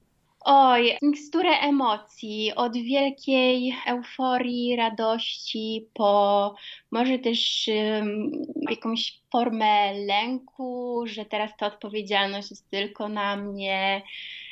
Oj, 0.45 0.98
miksturę 1.02 1.49
emocji, 1.49 2.53
od 2.56 2.78
wielkiej 2.78 3.76
euforii, 3.88 4.76
radości, 4.76 5.90
po 5.94 6.56
może 6.91 7.20
też 7.20 7.70
um, 7.95 8.32
jakąś 8.70 9.22
formę 9.32 9.94
lęku, 9.94 11.03
że 11.07 11.26
teraz 11.26 11.52
ta 11.57 11.65
odpowiedzialność 11.68 12.49
jest 12.52 12.70
tylko 12.70 13.10
na 13.10 13.36
mnie. 13.36 14.02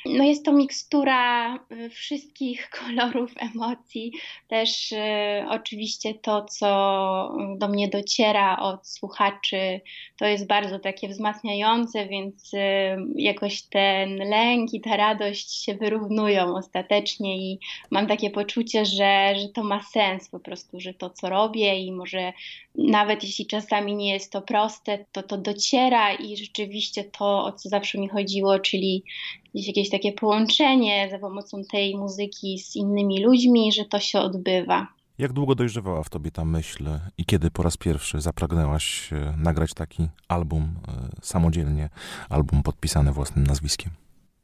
No 0.06 0.24
jest 0.24 0.44
to 0.44 0.52
mikstura 0.52 1.54
y, 1.56 1.90
wszystkich 1.90 2.70
kolorów 2.80 3.32
emocji. 3.54 4.12
Też 4.48 4.92
y, 4.92 4.96
oczywiście 5.48 6.14
to, 6.14 6.44
co 6.44 7.36
do 7.56 7.68
mnie 7.68 7.88
dociera 7.88 8.58
od 8.58 8.88
słuchaczy, 8.88 9.80
to 10.18 10.26
jest 10.26 10.46
bardzo 10.46 10.78
takie 10.78 11.08
wzmacniające, 11.08 12.06
więc 12.06 12.54
y, 12.54 12.58
jakoś 13.16 13.62
ten 13.62 14.16
lęk 14.16 14.74
i 14.74 14.80
ta 14.80 14.96
radość 14.96 15.64
się 15.64 15.74
wyrównują 15.74 16.56
ostatecznie 16.56 17.36
i 17.36 17.58
mam 17.90 18.06
takie 18.06 18.30
poczucie, 18.30 18.84
że, 18.84 19.34
że 19.36 19.48
to 19.48 19.62
ma 19.64 19.82
sens 19.82 20.28
po 20.28 20.40
prostu, 20.40 20.80
że 20.80 20.94
to, 20.94 21.10
co 21.10 21.28
robię 21.28 21.78
i 21.78 21.92
może 21.92 22.32
nawet 22.74 23.22
jeśli 23.22 23.46
czasami 23.46 23.96
nie 23.96 24.12
jest 24.12 24.32
to 24.32 24.42
proste, 24.42 25.04
to 25.12 25.22
to 25.22 25.38
dociera 25.38 26.12
i 26.14 26.36
rzeczywiście 26.36 27.04
to, 27.04 27.44
o 27.44 27.52
co 27.52 27.68
zawsze 27.68 27.98
mi 27.98 28.08
chodziło, 28.08 28.58
czyli 28.58 29.04
gdzieś 29.54 29.66
jakieś 29.66 29.90
takie 29.90 30.12
połączenie 30.12 31.08
za 31.10 31.18
pomocą 31.18 31.62
tej 31.70 31.96
muzyki 31.96 32.58
z 32.58 32.76
innymi 32.76 33.24
ludźmi, 33.24 33.72
że 33.72 33.84
to 33.84 34.00
się 34.00 34.20
odbywa. 34.20 34.86
Jak 35.18 35.32
długo 35.32 35.54
dojrzewała 35.54 36.02
w 36.02 36.10
tobie 36.10 36.30
ta 36.30 36.44
myśl 36.44 36.84
i 37.18 37.24
kiedy 37.24 37.50
po 37.50 37.62
raz 37.62 37.76
pierwszy 37.76 38.20
zapragnęłaś 38.20 39.12
e, 39.12 39.34
nagrać 39.38 39.74
taki 39.74 40.08
album 40.28 40.62
e, 40.62 40.92
samodzielnie, 41.22 41.88
album 42.30 42.62
podpisany 42.62 43.12
własnym 43.12 43.46
nazwiskiem? 43.46 43.90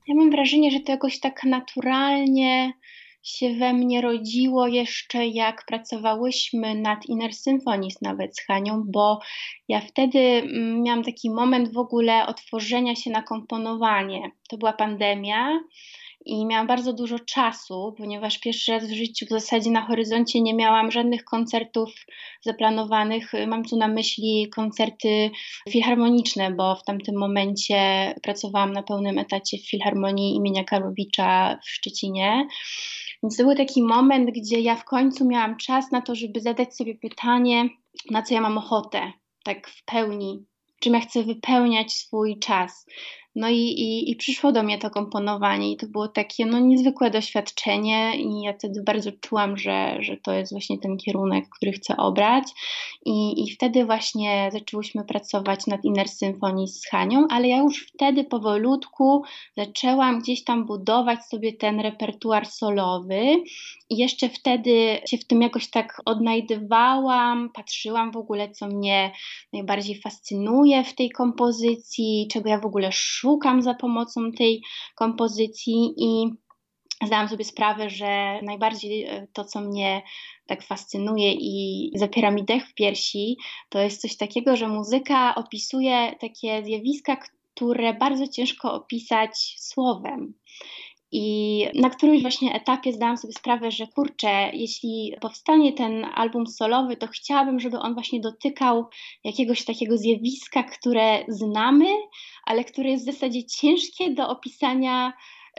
Ja 0.08 0.14
mam 0.14 0.30
wrażenie, 0.30 0.70
że 0.70 0.80
to 0.80 0.92
jakoś 0.92 1.20
tak 1.20 1.44
naturalnie 1.44 2.72
się 3.28 3.54
we 3.54 3.72
mnie 3.72 4.00
rodziło 4.00 4.66
jeszcze 4.66 5.26
jak 5.26 5.64
pracowałyśmy 5.66 6.74
nad 6.74 7.06
Inner 7.06 7.34
Symphonies 7.34 8.02
nawet 8.02 8.36
z 8.36 8.46
Hanią, 8.46 8.82
bo 8.86 9.20
ja 9.68 9.80
wtedy 9.80 10.18
mm, 10.18 10.82
miałam 10.82 11.04
taki 11.04 11.30
moment 11.30 11.72
w 11.72 11.78
ogóle 11.78 12.26
otworzenia 12.26 12.94
się 12.94 13.10
na 13.10 13.22
komponowanie. 13.22 14.30
To 14.48 14.58
była 14.58 14.72
pandemia 14.72 15.60
i 16.24 16.46
miałam 16.46 16.66
bardzo 16.66 16.92
dużo 16.92 17.18
czasu, 17.18 17.94
ponieważ 17.96 18.38
pierwszy 18.38 18.72
raz 18.72 18.84
w 18.86 18.92
życiu 18.92 19.26
w 19.26 19.28
zasadzie 19.28 19.70
na 19.70 19.86
horyzoncie 19.86 20.40
nie 20.40 20.54
miałam 20.54 20.90
żadnych 20.90 21.24
koncertów 21.24 21.94
zaplanowanych. 22.42 23.32
Mam 23.46 23.64
tu 23.64 23.76
na 23.76 23.88
myśli 23.88 24.50
koncerty 24.54 25.30
filharmoniczne, 25.70 26.50
bo 26.50 26.76
w 26.76 26.84
tamtym 26.84 27.18
momencie 27.18 28.14
pracowałam 28.22 28.72
na 28.72 28.82
pełnym 28.82 29.18
etacie 29.18 29.58
w 29.58 29.70
Filharmonii 29.70 30.36
imienia 30.36 30.64
Karowicza 30.64 31.58
w 31.64 31.70
Szczecinie. 31.70 32.46
Więc 33.22 33.36
to 33.36 33.44
był 33.44 33.54
taki 33.54 33.82
moment, 33.82 34.30
gdzie 34.30 34.60
ja 34.60 34.76
w 34.76 34.84
końcu 34.84 35.24
miałam 35.24 35.56
czas 35.56 35.90
na 35.92 36.02
to, 36.02 36.14
żeby 36.14 36.40
zadać 36.40 36.76
sobie 36.76 36.94
pytanie, 36.94 37.68
na 38.10 38.22
co 38.22 38.34
ja 38.34 38.40
mam 38.40 38.58
ochotę, 38.58 39.12
tak 39.44 39.68
w 39.68 39.84
pełni, 39.84 40.44
czym 40.80 40.94
ja 40.94 41.00
chcę 41.00 41.22
wypełniać 41.22 41.92
swój 41.92 42.38
czas. 42.38 42.86
No 43.34 43.48
i, 43.48 43.56
i, 43.56 44.10
i, 44.10 44.16
przyszło 44.16 44.52
do 44.52 44.62
mnie 44.62 44.78
to 44.78 44.90
komponowanie 44.90 45.72
i 45.72 45.76
to 45.76 45.86
było 45.86 46.08
takie 46.08 46.46
no, 46.46 46.58
niezwykłe 46.58 47.10
doświadczenie 47.10 48.12
i 48.16 48.42
ja 48.42 48.52
wtedy 48.52 48.82
bardzo 48.82 49.10
czułam, 49.20 49.56
że, 49.56 49.96
że 50.00 50.16
to 50.16 50.32
jest 50.32 50.52
właśnie 50.52 50.78
ten 50.78 50.96
kierunek, 50.96 51.44
który 51.56 51.72
chcę 51.72 51.96
obrać. 51.96 52.44
I, 53.04 53.44
i 53.44 53.50
wtedy 53.50 53.84
właśnie 53.84 54.48
zaczęłyśmy 54.52 55.04
pracować 55.04 55.66
nad 55.66 55.84
Inner 55.84 56.08
Symphony 56.08 56.66
z 56.66 56.86
Hanią, 56.86 57.26
ale 57.30 57.48
ja 57.48 57.58
już 57.58 57.86
wtedy 57.86 58.24
powolutku 58.24 59.22
zaczęłam 59.56 60.18
gdzieś 60.20 60.44
tam 60.44 60.66
budować 60.66 61.24
sobie 61.24 61.52
ten 61.52 61.80
repertuar 61.80 62.46
solowy. 62.46 63.20
I 63.90 63.96
jeszcze 63.96 64.28
wtedy 64.28 64.98
się 65.06 65.18
w 65.18 65.26
tym 65.26 65.42
jakoś 65.42 65.70
tak 65.70 66.02
odnajdywałam, 66.04 67.50
patrzyłam 67.54 68.12
w 68.12 68.16
ogóle, 68.16 68.50
co 68.50 68.66
mnie 68.66 69.12
najbardziej 69.52 70.00
fascynuje 70.00 70.84
w 70.84 70.94
tej 70.94 71.10
kompozycji, 71.10 72.28
czego 72.32 72.48
ja 72.48 72.58
w 72.58 72.66
ogóle 72.66 72.92
szukam 72.92 73.27
za 73.58 73.74
pomocą 73.74 74.32
tej 74.32 74.62
kompozycji 74.94 75.94
i 75.96 76.30
zdałam 77.06 77.28
sobie 77.28 77.44
sprawę, 77.44 77.90
że 77.90 78.40
najbardziej 78.42 79.04
e, 79.04 79.26
to, 79.32 79.44
co 79.44 79.60
mnie 79.60 80.02
tak 80.46 80.62
fascynuje 80.62 81.32
i 81.32 81.90
zapiera 81.94 82.30
mi 82.30 82.44
dech 82.44 82.68
w 82.68 82.74
piersi, 82.74 83.36
to 83.68 83.78
jest 83.78 84.00
coś 84.00 84.16
takiego, 84.16 84.56
że 84.56 84.68
muzyka 84.68 85.34
opisuje 85.34 86.16
takie 86.20 86.64
zjawiska, 86.64 87.16
które 87.54 87.94
bardzo 87.94 88.28
ciężko 88.28 88.72
opisać 88.72 89.56
słowem. 89.58 90.34
I 91.12 91.66
na 91.74 91.90
którymś 91.90 92.22
właśnie 92.22 92.54
etapie 92.54 92.92
zdałam 92.92 93.16
sobie 93.16 93.32
sprawę, 93.32 93.70
że 93.70 93.86
kurczę, 93.86 94.50
jeśli 94.52 95.14
powstanie 95.20 95.72
ten 95.72 96.04
album 96.04 96.46
solowy, 96.46 96.96
to 96.96 97.06
chciałabym, 97.06 97.60
żeby 97.60 97.78
on 97.78 97.94
właśnie 97.94 98.20
dotykał 98.20 98.86
jakiegoś 99.24 99.64
takiego 99.64 99.96
zjawiska, 99.96 100.62
które 100.62 101.24
znamy, 101.28 101.86
ale 102.44 102.64
które 102.64 102.90
jest 102.90 103.04
w 103.04 103.12
zasadzie 103.12 103.44
ciężkie 103.44 104.14
do 104.14 104.28
opisania 104.28 105.12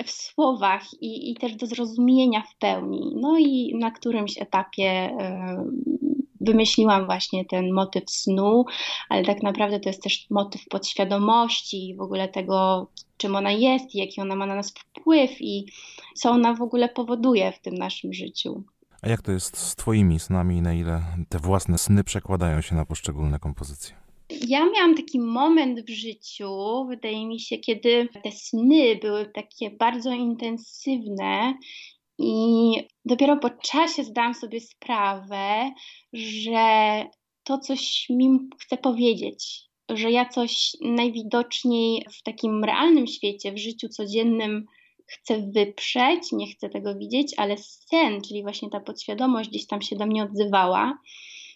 w 0.06 0.12
słowach 0.12 0.84
i, 1.02 1.32
i 1.32 1.36
też 1.36 1.56
do 1.56 1.66
zrozumienia 1.66 2.42
w 2.42 2.56
pełni. 2.56 3.14
No 3.16 3.38
i 3.40 3.76
na 3.80 3.92
którymś 3.92 4.42
etapie 4.42 5.18
wymyśliłam 6.42 7.06
właśnie 7.06 7.46
ten 7.46 7.74
motyw 7.74 8.04
snu, 8.10 8.66
ale 9.10 9.26
tak 9.26 9.44
naprawdę 9.44 9.80
to 9.80 9.90
jest 9.90 10.04
też 10.04 10.28
motyw 10.30 10.68
podświadomości 10.70 11.90
i 11.90 11.96
w 11.96 12.02
ogóle 12.02 12.28
tego, 12.28 12.88
czym 13.18 13.36
ona 13.36 13.52
jest, 13.52 13.96
jaki 13.96 14.22
ona 14.22 14.36
ma 14.36 14.46
na 14.46 14.56
nas 14.56 14.74
wpływ 14.74 15.32
i 15.42 15.66
co 16.16 16.32
ona 16.32 16.54
w 16.54 16.62
ogóle 16.62 16.90
powoduje 16.90 17.52
w 17.52 17.60
tym 17.60 17.76
naszym 17.76 18.14
życiu. 18.14 18.64
A 19.02 19.10
jak 19.10 19.22
to 19.22 19.32
jest 19.32 19.58
z 19.58 19.76
Twoimi 19.76 20.20
snami 20.20 20.58
i 20.58 20.62
na 20.62 20.74
ile 20.74 21.04
te 21.30 21.40
własne 21.40 21.78
sny 21.78 22.04
przekładają 22.04 22.62
się 22.62 22.76
na 22.76 22.86
poszczególne 22.86 23.40
kompozycje? 23.40 24.09
Ja 24.30 24.66
miałam 24.66 24.96
taki 24.96 25.20
moment 25.20 25.82
w 25.82 25.90
życiu, 25.90 26.86
wydaje 26.90 27.28
mi 27.28 27.40
się, 27.40 27.58
kiedy 27.58 28.08
te 28.24 28.32
sny 28.32 28.96
były 29.02 29.32
takie 29.36 29.72
bardzo 29.72 30.12
intensywne 30.12 31.54
i 32.18 32.72
dopiero 33.06 33.38
po 33.38 33.50
czasie 33.50 34.04
zdałam 34.04 34.34
sobie 34.34 34.62
sprawę, 34.62 35.72
że 36.14 37.06
to 37.44 37.58
coś 37.58 38.06
mi 38.10 38.40
chce 38.62 38.78
powiedzieć, 38.78 39.70
że 39.90 40.12
ja 40.12 40.30
coś 40.30 40.72
najwidoczniej 40.82 42.06
w 42.20 42.24
takim 42.24 42.64
realnym 42.64 43.08
świecie, 43.08 43.52
w 43.52 43.58
życiu 43.58 43.90
codziennym 43.90 44.66
chcę 45.08 45.52
wyprzeć, 45.56 46.32
nie 46.32 46.48
chcę 46.48 46.70
tego 46.70 46.96
widzieć, 46.96 47.34
ale 47.38 47.56
sen, 47.58 48.22
czyli 48.22 48.44
właśnie 48.44 48.70
ta 48.70 48.80
podświadomość 48.80 49.50
gdzieś 49.50 49.68
tam 49.68 49.82
się 49.82 49.96
do 49.96 50.06
mnie 50.06 50.24
odzywała. 50.24 50.98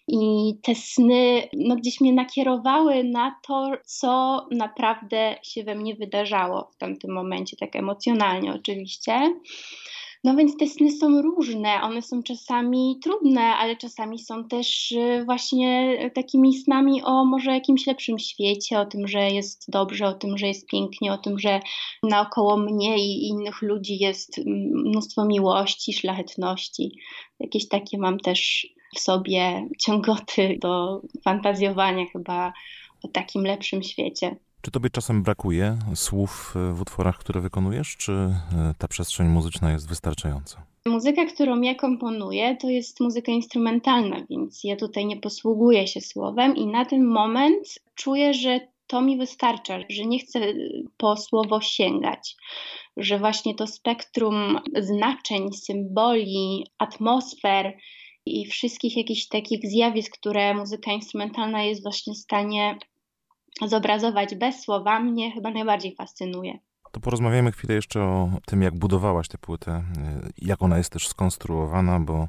I 0.07 0.53
te 0.63 0.75
sny 0.75 1.49
no, 1.53 1.75
gdzieś 1.75 2.01
mnie 2.01 2.13
nakierowały 2.13 3.03
na 3.03 3.35
to, 3.47 3.71
co 3.85 4.41
naprawdę 4.51 5.35
się 5.43 5.63
we 5.63 5.75
mnie 5.75 5.95
wydarzało 5.95 6.69
w 6.73 6.77
tamtym 6.77 7.13
momencie, 7.13 7.57
tak 7.57 7.75
emocjonalnie 7.75 8.53
oczywiście. 8.53 9.33
No 10.23 10.35
więc 10.35 10.57
te 10.57 10.67
sny 10.67 10.91
są 10.91 11.21
różne, 11.21 11.81
one 11.81 12.01
są 12.01 12.23
czasami 12.23 12.99
trudne, 13.03 13.41
ale 13.41 13.75
czasami 13.75 14.19
są 14.19 14.47
też 14.47 14.91
y, 14.91 15.23
właśnie 15.25 15.97
takimi 16.15 16.57
snami 16.57 17.03
o 17.03 17.25
może 17.25 17.51
jakimś 17.51 17.87
lepszym 17.87 18.19
świecie, 18.19 18.79
o 18.79 18.85
tym, 18.85 19.07
że 19.07 19.29
jest 19.29 19.71
dobrze, 19.71 20.07
o 20.07 20.13
tym, 20.13 20.37
że 20.37 20.47
jest 20.47 20.67
pięknie, 20.67 21.13
o 21.13 21.17
tym, 21.17 21.39
że 21.39 21.59
naokoło 22.03 22.57
mnie 22.57 22.97
i 22.97 23.27
innych 23.27 23.61
ludzi 23.61 23.97
jest 23.99 24.37
mnóstwo 24.85 25.25
miłości, 25.25 25.93
szlachetności. 25.93 26.91
Jakieś 27.39 27.67
takie 27.67 27.97
mam 27.97 28.19
też 28.19 28.67
w 28.95 28.99
sobie 28.99 29.67
ciągoty 29.79 30.57
do 30.61 31.01
fantazjowania 31.23 32.05
chyba 32.11 32.53
o 33.03 33.07
takim 33.07 33.43
lepszym 33.43 33.83
świecie. 33.83 34.35
Czy 34.61 34.71
tobie 34.71 34.89
czasem 34.89 35.23
brakuje 35.23 35.77
słów 35.95 36.53
w 36.73 36.81
utworach, 36.81 37.17
które 37.17 37.41
wykonujesz, 37.41 37.97
czy 37.97 38.35
ta 38.77 38.87
przestrzeń 38.87 39.27
muzyczna 39.27 39.71
jest 39.71 39.89
wystarczająca? 39.89 40.65
Muzyka, 40.85 41.25
którą 41.25 41.61
ja 41.61 41.75
komponuję, 41.75 42.57
to 42.61 42.69
jest 42.69 42.99
muzyka 42.99 43.31
instrumentalna, 43.31 44.17
więc 44.29 44.63
ja 44.63 44.75
tutaj 44.75 45.05
nie 45.05 45.17
posługuję 45.17 45.87
się 45.87 46.01
słowem 46.01 46.55
i 46.55 46.67
na 46.67 46.85
ten 46.85 47.05
moment 47.05 47.79
czuję, 47.95 48.33
że 48.33 48.59
to 48.87 49.01
mi 49.01 49.17
wystarcza, 49.17 49.79
że 49.89 50.05
nie 50.05 50.19
chcę 50.19 50.39
po 50.97 51.17
słowo 51.17 51.61
sięgać, 51.61 52.35
że 52.97 53.19
właśnie 53.19 53.55
to 53.55 53.67
spektrum 53.67 54.59
znaczeń, 54.79 55.53
symboli, 55.53 56.67
atmosfer 56.77 57.77
i 58.25 58.45
wszystkich 58.45 58.97
jakichś 58.97 59.27
takich 59.27 59.69
zjawisk, 59.69 60.17
które 60.17 60.53
muzyka 60.53 60.91
instrumentalna 60.91 61.63
jest 61.63 61.83
właśnie 61.83 62.13
w 62.13 62.17
stanie 62.17 62.77
zobrazować 63.61 64.35
bez 64.35 64.61
słowa, 64.61 64.99
mnie 64.99 65.31
chyba 65.31 65.51
najbardziej 65.51 65.95
fascynuje. 65.95 66.59
To 66.93 66.99
porozmawiajmy 66.99 67.51
chwilę 67.51 67.75
jeszcze 67.75 68.01
o 68.01 68.29
tym, 68.45 68.61
jak 68.61 68.75
budowałaś 68.75 69.27
tę 69.27 69.37
płytę, 69.37 69.83
y, 70.27 70.31
jak 70.37 70.61
ona 70.61 70.77
jest 70.77 70.89
też 70.89 71.07
skonstruowana, 71.07 71.99
bo 71.99 72.27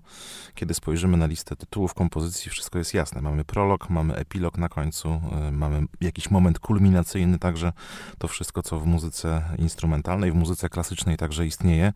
kiedy 0.54 0.74
spojrzymy 0.74 1.16
na 1.16 1.26
listę 1.26 1.56
tytułów 1.56 1.94
kompozycji, 1.94 2.50
wszystko 2.50 2.78
jest 2.78 2.94
jasne. 2.94 3.22
Mamy 3.22 3.44
prolog, 3.44 3.90
mamy 3.90 4.14
epilog 4.14 4.58
na 4.58 4.68
końcu, 4.68 5.20
y, 5.48 5.52
mamy 5.52 5.86
jakiś 6.00 6.30
moment 6.30 6.58
kulminacyjny, 6.58 7.38
także 7.38 7.72
to 8.18 8.28
wszystko, 8.28 8.62
co 8.62 8.80
w 8.80 8.86
muzyce 8.86 9.42
instrumentalnej, 9.58 10.32
w 10.32 10.34
muzyce 10.34 10.68
klasycznej 10.68 11.16
także 11.16 11.46
istnieje. 11.46 11.92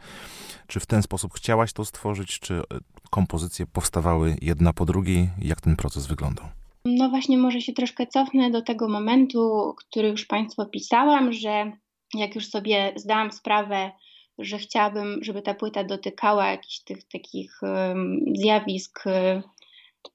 Czy 0.66 0.80
w 0.80 0.86
ten 0.86 1.02
sposób 1.02 1.34
chciałaś 1.34 1.72
to 1.72 1.84
stworzyć, 1.84 2.40
czy 2.40 2.54
y, 2.54 2.64
kompozycje 3.10 3.66
powstawały 3.66 4.36
jedna 4.42 4.72
po 4.72 4.84
drugiej? 4.84 5.28
Jak 5.42 5.60
ten 5.60 5.76
proces 5.76 6.06
wyglądał? 6.06 6.46
No 6.84 7.08
właśnie, 7.08 7.38
może 7.38 7.60
się 7.60 7.72
troszkę 7.72 8.06
cofnę 8.06 8.50
do 8.50 8.62
tego 8.62 8.88
momentu, 8.88 9.74
który 9.76 10.08
już 10.08 10.26
Państwu 10.26 10.62
opisałam, 10.62 11.32
że 11.32 11.72
jak 12.14 12.34
już 12.34 12.46
sobie 12.46 12.92
zdałam 12.96 13.32
sprawę, 13.32 13.90
że 14.38 14.58
chciałabym, 14.58 15.18
żeby 15.22 15.42
ta 15.42 15.54
płyta 15.54 15.84
dotykała 15.84 16.50
jakichś 16.50 16.80
tych 16.80 17.08
takich 17.08 17.60
um, 17.62 18.20
zjawisk 18.34 19.06
um, 19.06 19.42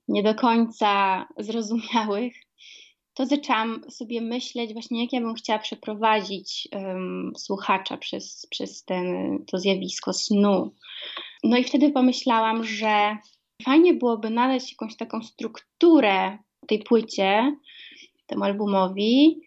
nie 0.07 0.23
do 0.23 0.35
końca 0.35 1.25
zrozumiałych, 1.37 2.33
to 3.13 3.25
zaczęłam 3.25 3.81
sobie 3.89 4.21
myśleć 4.21 4.73
właśnie, 4.73 5.01
jak 5.01 5.13
ja 5.13 5.21
bym 5.21 5.33
chciała 5.33 5.59
przeprowadzić 5.59 6.67
um, 6.71 7.33
słuchacza 7.37 7.97
przez, 7.97 8.47
przez 8.49 8.83
ten, 8.83 9.05
to 9.51 9.57
zjawisko 9.57 10.13
snu. 10.13 10.71
No 11.43 11.57
i 11.57 11.63
wtedy 11.63 11.91
pomyślałam, 11.91 12.63
że 12.63 13.17
fajnie 13.63 13.93
byłoby 13.93 14.29
nadać 14.29 14.71
jakąś 14.71 14.97
taką 14.97 15.23
strukturę 15.23 16.37
tej 16.67 16.79
płycie, 16.79 17.55
temu 18.27 18.43
albumowi, 18.43 19.41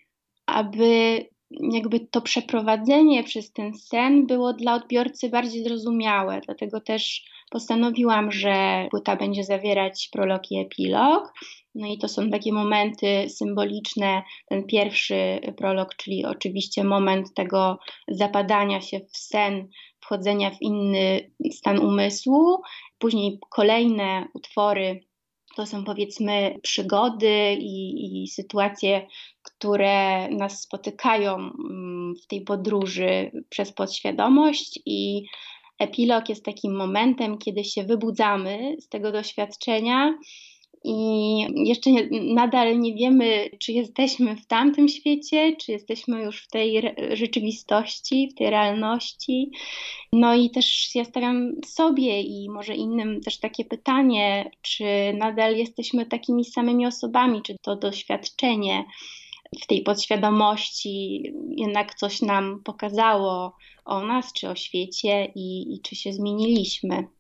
aby 0.47 1.25
jakby 1.51 2.01
to 2.01 2.21
przeprowadzenie 2.21 3.25
przez 3.25 3.53
ten 3.53 3.75
sen 3.75 4.27
było 4.27 4.53
dla 4.53 4.75
odbiorcy 4.75 5.29
bardziej 5.29 5.65
zrozumiałe. 5.65 6.41
Dlatego 6.47 6.81
też 6.81 7.25
postanowiłam, 7.51 8.33
że 8.33 8.87
płyta 8.91 9.17
będzie 9.17 9.45
zawierać 9.45 10.09
prolog 10.13 10.51
i 10.51 10.59
epilog. 10.59 11.33
No 11.75 11.87
i 11.87 11.99
to 11.99 12.09
są 12.09 12.31
takie 12.31 12.53
momenty 12.53 13.29
symboliczne. 13.29 14.23
Ten 14.49 14.65
pierwszy 14.65 15.41
prolog, 15.57 15.97
czyli 15.97 16.25
oczywiście 16.25 16.85
moment 16.85 17.35
tego 17.35 17.79
zapadania 18.09 18.81
się 18.81 19.01
w 19.01 19.17
sen, 19.17 19.69
wchodzenia 20.07 20.51
w 20.51 20.63
inny 20.63 21.31
stan 21.53 21.79
umysłu. 21.79 22.63
Później 22.99 23.39
kolejne 23.51 24.29
utwory 24.35 25.01
to 25.57 25.67
są 25.67 25.85
powiedzmy 25.85 26.59
przygody 26.63 27.57
i, 27.61 28.23
i 28.23 28.29
sytuacje, 28.29 29.07
które 29.43 30.29
nas 30.29 30.63
spotykają 30.63 31.35
mm, 31.35 32.15
w 32.25 32.27
tej 32.27 32.41
podróży 32.41 33.31
przez 33.49 33.73
podświadomość 33.73 34.81
i 34.87 35.23
epilog 35.79 36.29
jest 36.29 36.45
takim 36.45 36.77
momentem, 36.77 37.39
kiedy 37.39 37.65
się 37.65 37.85
wybudzamy 37.85 38.77
z 38.81 38.89
tego 38.89 39.13
doświadczenia 39.13 40.19
i 40.89 41.39
jeszcze 41.69 41.91
nie, 41.91 42.09
nadal 42.35 42.81
nie 42.81 42.95
wiemy, 42.95 43.51
czy 43.59 43.73
jesteśmy 43.73 44.37
w 44.37 44.47
tamtym 44.47 44.89
świecie, 44.89 45.57
czy 45.57 45.73
jesteśmy 45.73 46.23
już 46.23 46.43
w 46.43 46.49
tej 46.49 46.83
rzeczywistości, 47.13 48.29
w 48.29 48.35
tej 48.35 48.51
realności. 48.51 49.51
No 50.13 50.35
i 50.35 50.51
też 50.51 50.95
ja 50.95 51.05
stawiam 51.05 51.53
sobie 51.65 52.21
i 52.21 52.51
może 52.51 52.75
innym 52.75 53.21
też 53.21 53.39
takie 53.39 53.65
pytanie, 53.65 54.51
czy 54.63 54.85
nadal 55.15 55.57
jesteśmy 55.57 56.07
takimi 56.07 56.45
samymi 56.45 56.87
osobami, 56.87 57.43
czy 57.43 57.57
to 57.63 57.77
doświadczenie 57.77 58.85
w 59.63 59.67
tej 59.67 59.83
podświadomości 59.83 61.23
jednak 61.57 61.95
coś 61.95 62.23
nam 62.23 62.63
pokazało 62.65 63.57
o 63.85 64.07
nas, 64.07 64.33
czy 64.33 64.49
o 64.49 64.57
świecie 64.57 65.33
i, 65.35 65.75
i 65.75 65.81
czy 65.81 65.97
się 65.97 66.13
zmieniliśmy. 66.13 67.16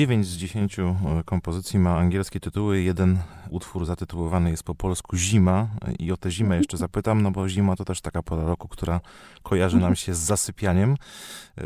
9 0.00 0.26
z 0.26 0.36
10 0.36 0.78
e, 0.78 0.94
kompozycji 1.24 1.78
ma 1.78 1.96
angielskie 1.96 2.40
tytuły. 2.40 2.82
Jeden 2.82 3.18
utwór 3.50 3.84
zatytułowany 3.84 4.50
jest 4.50 4.62
po 4.62 4.74
polsku 4.74 5.16
Zima. 5.16 5.68
I 5.98 6.12
o 6.12 6.16
tę 6.16 6.30
zimę 6.30 6.56
jeszcze 6.56 6.76
zapytam, 6.76 7.22
no 7.22 7.30
bo 7.30 7.48
zima 7.48 7.76
to 7.76 7.84
też 7.84 8.00
taka 8.00 8.22
pora 8.22 8.44
roku, 8.44 8.68
która 8.68 9.00
kojarzy 9.42 9.76
nam 9.76 9.96
się 9.96 10.14
z 10.14 10.18
zasypianiem. 10.18 10.96
E, 11.58 11.64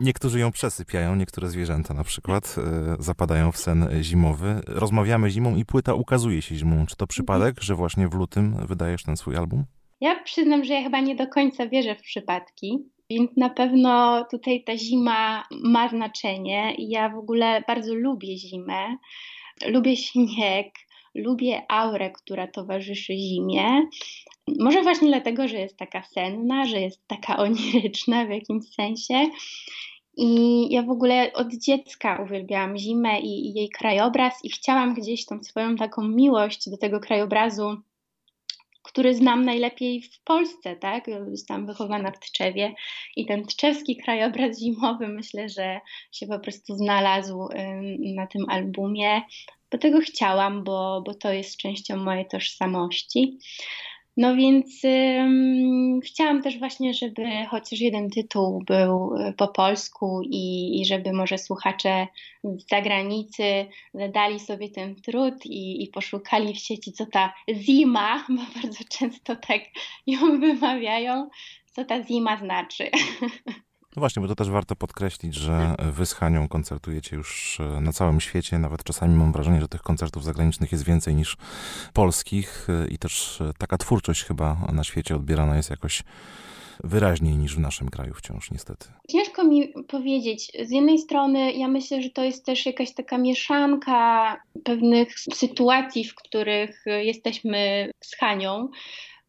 niektórzy 0.00 0.38
ją 0.38 0.52
przesypiają, 0.52 1.16
niektóre 1.16 1.48
zwierzęta 1.48 1.94
na 1.94 2.04
przykład 2.04 2.56
e, 2.58 3.02
zapadają 3.02 3.52
w 3.52 3.56
sen 3.56 3.88
zimowy. 4.02 4.60
Rozmawiamy 4.66 5.30
zimą 5.30 5.56
i 5.56 5.64
płyta 5.64 5.94
ukazuje 5.94 6.42
się 6.42 6.54
zimą. 6.54 6.86
Czy 6.86 6.96
to 6.96 7.06
przypadek, 7.06 7.60
że 7.60 7.74
właśnie 7.74 8.08
w 8.08 8.14
lutym 8.14 8.66
wydajesz 8.66 9.02
ten 9.02 9.16
swój 9.16 9.36
album? 9.36 9.64
Ja 10.00 10.22
przyznam, 10.22 10.64
że 10.64 10.74
ja 10.74 10.82
chyba 10.82 11.00
nie 11.00 11.16
do 11.16 11.26
końca 11.26 11.68
wierzę 11.68 11.94
w 11.94 12.02
przypadki. 12.02 12.88
Więc 13.10 13.36
na 13.36 13.50
pewno 13.50 14.24
tutaj 14.30 14.64
ta 14.64 14.76
zima 14.76 15.44
ma 15.50 15.88
znaczenie. 15.88 16.74
Ja 16.78 17.08
w 17.08 17.18
ogóle 17.18 17.62
bardzo 17.68 17.94
lubię 17.94 18.36
zimę, 18.36 18.96
lubię 19.66 19.96
śnieg, 19.96 20.74
lubię 21.14 21.62
aurę, 21.68 22.10
która 22.10 22.46
towarzyszy 22.46 23.16
zimie. 23.16 23.86
Może 24.58 24.82
właśnie 24.82 25.08
dlatego, 25.08 25.48
że 25.48 25.56
jest 25.56 25.76
taka 25.76 26.02
senna, 26.02 26.64
że 26.64 26.80
jest 26.80 27.06
taka 27.06 27.36
oniryczna 27.44 28.26
w 28.26 28.30
jakimś 28.30 28.64
sensie. 28.74 29.30
I 30.16 30.66
ja 30.70 30.82
w 30.82 30.90
ogóle 30.90 31.32
od 31.32 31.54
dziecka 31.54 32.22
uwielbiałam 32.22 32.78
zimę 32.78 33.20
i, 33.20 33.48
i 33.48 33.54
jej 33.54 33.68
krajobraz, 33.68 34.44
i 34.44 34.50
chciałam 34.50 34.94
gdzieś 34.94 35.26
tą 35.26 35.42
swoją 35.44 35.76
taką 35.76 36.02
miłość 36.08 36.70
do 36.70 36.76
tego 36.76 37.00
krajobrazu 37.00 37.76
który 38.88 39.14
znam 39.14 39.44
najlepiej 39.44 40.02
w 40.02 40.20
Polsce, 40.24 40.76
tak? 40.76 41.04
Zostałam 41.30 41.66
wychowana 41.66 42.10
w 42.10 42.18
Tczewie 42.18 42.74
i 43.16 43.26
ten 43.26 43.44
tczewski 43.44 43.96
krajobraz 43.96 44.58
zimowy 44.58 45.08
myślę, 45.08 45.48
że 45.48 45.80
się 46.12 46.26
po 46.26 46.38
prostu 46.38 46.74
znalazł 46.74 47.48
na 48.14 48.26
tym 48.26 48.44
albumie, 48.48 49.22
bo 49.72 49.78
tego 49.78 50.00
chciałam, 50.00 50.64
bo, 50.64 51.02
bo 51.06 51.14
to 51.14 51.32
jest 51.32 51.56
częścią 51.56 51.96
mojej 51.96 52.26
tożsamości. 52.28 53.38
No 54.18 54.36
więc 54.36 54.84
um, 54.84 56.00
chciałam 56.00 56.42
też 56.42 56.58
właśnie, 56.58 56.94
żeby 56.94 57.22
chociaż 57.50 57.80
jeden 57.80 58.10
tytuł 58.10 58.62
był 58.66 59.16
y, 59.16 59.32
po 59.32 59.48
polsku 59.48 60.20
i, 60.24 60.80
i 60.80 60.86
żeby 60.86 61.12
może 61.12 61.38
słuchacze 61.38 62.06
z 62.44 62.68
zagranicy 62.70 63.66
zadali 63.94 64.40
sobie 64.40 64.70
ten 64.70 64.96
trud 64.96 65.46
i, 65.46 65.84
i 65.84 65.88
poszukali 65.88 66.54
w 66.54 66.58
sieci, 66.58 66.92
co 66.92 67.06
ta 67.06 67.34
zima, 67.54 68.24
bo 68.36 68.60
bardzo 68.62 68.84
często 68.98 69.36
tak 69.36 69.60
ją 70.06 70.40
wymawiają, 70.40 71.28
co 71.72 71.84
ta 71.84 72.04
zima 72.04 72.36
znaczy. 72.36 72.90
No 73.98 74.00
właśnie, 74.00 74.22
bo 74.22 74.28
to 74.28 74.34
też 74.34 74.50
warto 74.50 74.76
podkreślić, 74.76 75.34
że 75.34 75.74
wy 75.92 76.06
z 76.06 76.12
Hanią 76.12 76.48
koncertujecie 76.48 77.16
już 77.16 77.60
e, 77.60 77.80
na 77.80 77.92
całym 77.92 78.20
świecie. 78.20 78.58
Nawet 78.58 78.84
czasami 78.84 79.14
mam 79.14 79.32
wrażenie, 79.32 79.60
że 79.60 79.68
tych 79.68 79.82
koncertów 79.82 80.24
zagranicznych 80.24 80.72
jest 80.72 80.84
więcej 80.84 81.14
niż 81.14 81.36
polskich 81.92 82.66
e, 82.68 82.88
i 82.88 82.98
też 82.98 83.40
e, 83.40 83.52
taka 83.58 83.78
twórczość 83.78 84.24
chyba 84.24 84.56
na 84.72 84.84
świecie 84.84 85.16
odbierana 85.16 85.56
jest 85.56 85.70
jakoś 85.70 86.02
wyraźniej 86.84 87.36
niż 87.36 87.56
w 87.56 87.60
naszym 87.60 87.88
kraju 87.90 88.14
wciąż, 88.14 88.50
niestety. 88.50 88.86
Ciężko 89.08 89.44
mi 89.44 89.68
powiedzieć. 89.88 90.52
Z 90.64 90.70
jednej 90.70 90.98
strony 90.98 91.52
ja 91.52 91.68
myślę, 91.68 92.02
że 92.02 92.10
to 92.10 92.24
jest 92.24 92.46
też 92.46 92.66
jakaś 92.66 92.94
taka 92.94 93.18
mieszanka 93.18 94.36
pewnych 94.64 95.20
sytuacji, 95.20 96.04
w 96.04 96.14
których 96.14 96.84
jesteśmy 96.86 97.90
z 98.00 98.16
Hanią 98.16 98.68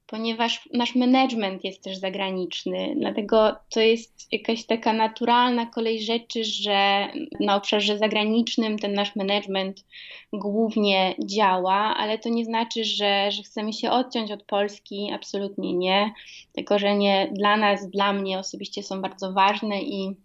ponieważ 0.10 0.70
nasz 0.74 0.96
management 0.96 1.64
jest 1.64 1.84
też 1.84 1.98
zagraniczny, 1.98 2.96
dlatego 2.98 3.56
to 3.70 3.80
jest 3.80 4.34
jakaś 4.34 4.66
taka 4.66 4.94
naturalna 4.94 5.66
kolej 5.66 6.02
rzeczy, 6.02 6.44
że 6.44 7.08
na 7.40 7.56
obszarze 7.56 7.98
zagranicznym 7.98 8.80
ten 8.80 8.94
nasz 8.94 9.16
management 9.16 9.86
głównie 10.34 11.16
działa, 11.26 11.74
ale 11.74 12.18
to 12.18 12.30
nie 12.30 12.46
znaczy, 12.46 12.84
że, 12.84 13.32
że 13.32 13.44
chcemy 13.44 13.74
się 13.74 13.92
odciąć 13.92 14.32
od 14.32 14.44
Polski, 14.44 15.12
absolutnie 15.14 15.74
nie. 15.74 16.14
Te 16.54 16.64
korzenie 16.64 17.30
dla 17.32 17.58
nas, 17.58 17.90
dla 17.90 18.14
mnie 18.14 18.40
osobiście 18.40 18.84
są 18.84 19.02
bardzo 19.02 19.34
ważne 19.34 19.82
i 19.82 20.16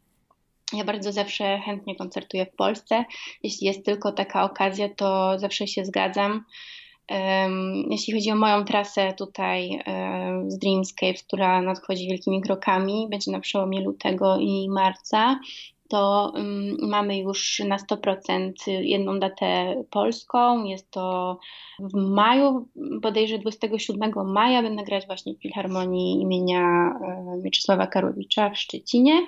ja 0.73 0.85
bardzo 0.85 1.12
zawsze 1.12 1.59
chętnie 1.59 1.97
koncertuję 1.97 2.47
w 2.47 2.56
Polsce. 2.56 3.05
Jeśli 3.43 3.66
jest 3.66 3.85
tylko 3.85 4.12
taka 4.12 4.44
okazja, 4.44 4.89
to 4.89 5.39
zawsze 5.39 5.66
się 5.66 5.85
zgadzam. 5.85 6.44
Jeśli 7.90 8.14
chodzi 8.14 8.31
o 8.31 8.36
moją 8.36 8.64
trasę 8.64 9.12
tutaj 9.18 9.82
z 10.47 10.59
Dreamscapes, 10.59 11.22
która 11.22 11.62
nadchodzi 11.62 12.09
wielkimi 12.09 12.40
krokami, 12.40 13.06
będzie 13.10 13.32
na 13.32 13.40
przełomie 13.40 13.81
lutego 13.81 14.36
i 14.40 14.68
marca, 14.68 15.40
to 15.89 16.32
mamy 16.82 17.18
już 17.18 17.62
na 17.68 17.76
100% 17.76 18.52
jedną 18.66 19.18
datę 19.18 19.82
polską. 19.90 20.64
Jest 20.64 20.90
to 20.90 21.39
w 21.78 21.94
maju, 21.94 22.68
bodajże 23.01 23.39
27 23.39 24.12
maja 24.24 24.62
będę 24.62 24.85
grać 24.85 25.06
właśnie 25.06 25.35
w 25.35 25.43
Filharmonii 25.43 26.22
imienia 26.22 26.94
Mieczysława 27.43 27.86
Karowicza 27.86 28.51
w 28.51 28.59
Szczecinie 28.59 29.26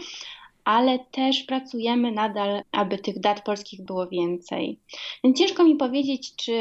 ale 0.67 0.99
też 0.99 1.43
pracujemy 1.43 2.13
nadal, 2.13 2.63
aby 2.73 2.99
tych 2.99 3.21
dat 3.21 3.45
polskich 3.45 3.85
było 3.85 4.07
więcej. 4.07 4.79
Więc 5.25 5.39
ciężko 5.39 5.65
mi 5.65 5.77
powiedzieć, 5.77 6.37
czy 6.37 6.53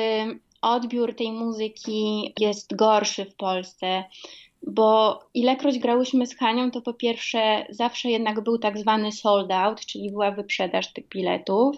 odbiór 0.62 1.16
tej 1.16 1.32
muzyki 1.32 2.34
jest 2.40 2.76
gorszy 2.76 3.26
w 3.26 3.36
Polsce, 3.36 4.04
bo 4.68 5.20
ilekroć 5.34 5.80
grałyśmy 5.80 6.28
z 6.28 6.38
Hanią, 6.38 6.72
to 6.72 6.82
po 6.82 6.94
pierwsze 6.94 7.66
zawsze 7.70 8.10
jednak 8.10 8.42
był 8.42 8.58
tak 8.58 8.78
zwany 8.78 9.12
sold 9.12 9.52
out, 9.52 9.86
czyli 9.86 10.12
była 10.12 10.32
wyprzedaż 10.32 10.94
tych 10.94 11.08
biletów, 11.08 11.76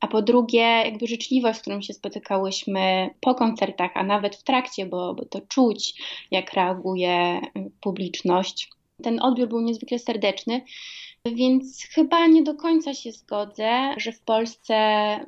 a 0.00 0.06
po 0.06 0.22
drugie 0.22 0.60
jakby 0.60 1.06
życzliwość, 1.06 1.58
z 1.58 1.62
którą 1.62 1.82
się 1.82 1.94
spotykałyśmy 1.94 3.10
po 3.20 3.34
koncertach, 3.34 3.90
a 3.94 4.02
nawet 4.02 4.36
w 4.36 4.42
trakcie, 4.42 4.86
bo, 4.86 5.14
bo 5.14 5.24
to 5.24 5.40
czuć, 5.40 6.02
jak 6.30 6.52
reaguje 6.52 7.40
publiczność. 7.80 8.70
Ten 9.02 9.22
odbiór 9.22 9.48
był 9.48 9.60
niezwykle 9.60 9.98
serdeczny. 9.98 10.64
Więc 11.34 11.86
chyba 11.94 12.26
nie 12.26 12.42
do 12.42 12.54
końca 12.54 12.94
się 12.94 13.12
zgodzę, 13.12 13.94
że 13.96 14.12
w 14.12 14.20
Polsce 14.20 14.76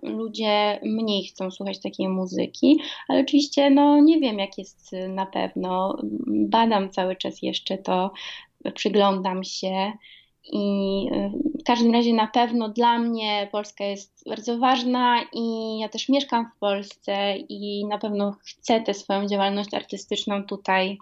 ludzie 0.02 0.80
mniej 0.82 1.24
chcą 1.24 1.50
słuchać 1.50 1.82
takiej 1.82 2.08
muzyki, 2.08 2.80
ale 3.08 3.20
oczywiście 3.20 3.70
no 3.70 4.00
nie 4.00 4.20
wiem 4.20 4.38
jak 4.38 4.58
jest 4.58 4.90
na 5.08 5.26
pewno. 5.26 5.98
Badam 6.26 6.90
cały 6.90 7.16
czas 7.16 7.42
jeszcze 7.42 7.78
to, 7.78 8.10
przyglądam 8.74 9.44
się. 9.44 9.92
I 10.52 11.06
w 11.60 11.64
każdym 11.64 11.92
razie 11.92 12.14
na 12.14 12.26
pewno 12.26 12.68
dla 12.68 12.98
mnie 12.98 13.48
Polska 13.52 13.84
jest 13.84 14.24
bardzo 14.26 14.58
ważna 14.58 15.16
i 15.32 15.78
ja 15.78 15.88
też 15.88 16.08
mieszkam 16.08 16.50
w 16.56 16.58
Polsce 16.58 17.36
i 17.36 17.86
na 17.86 17.98
pewno 17.98 18.36
chcę 18.40 18.80
tę 18.80 18.94
swoją 18.94 19.26
działalność 19.26 19.74
artystyczną 19.74 20.44
tutaj 20.44 20.98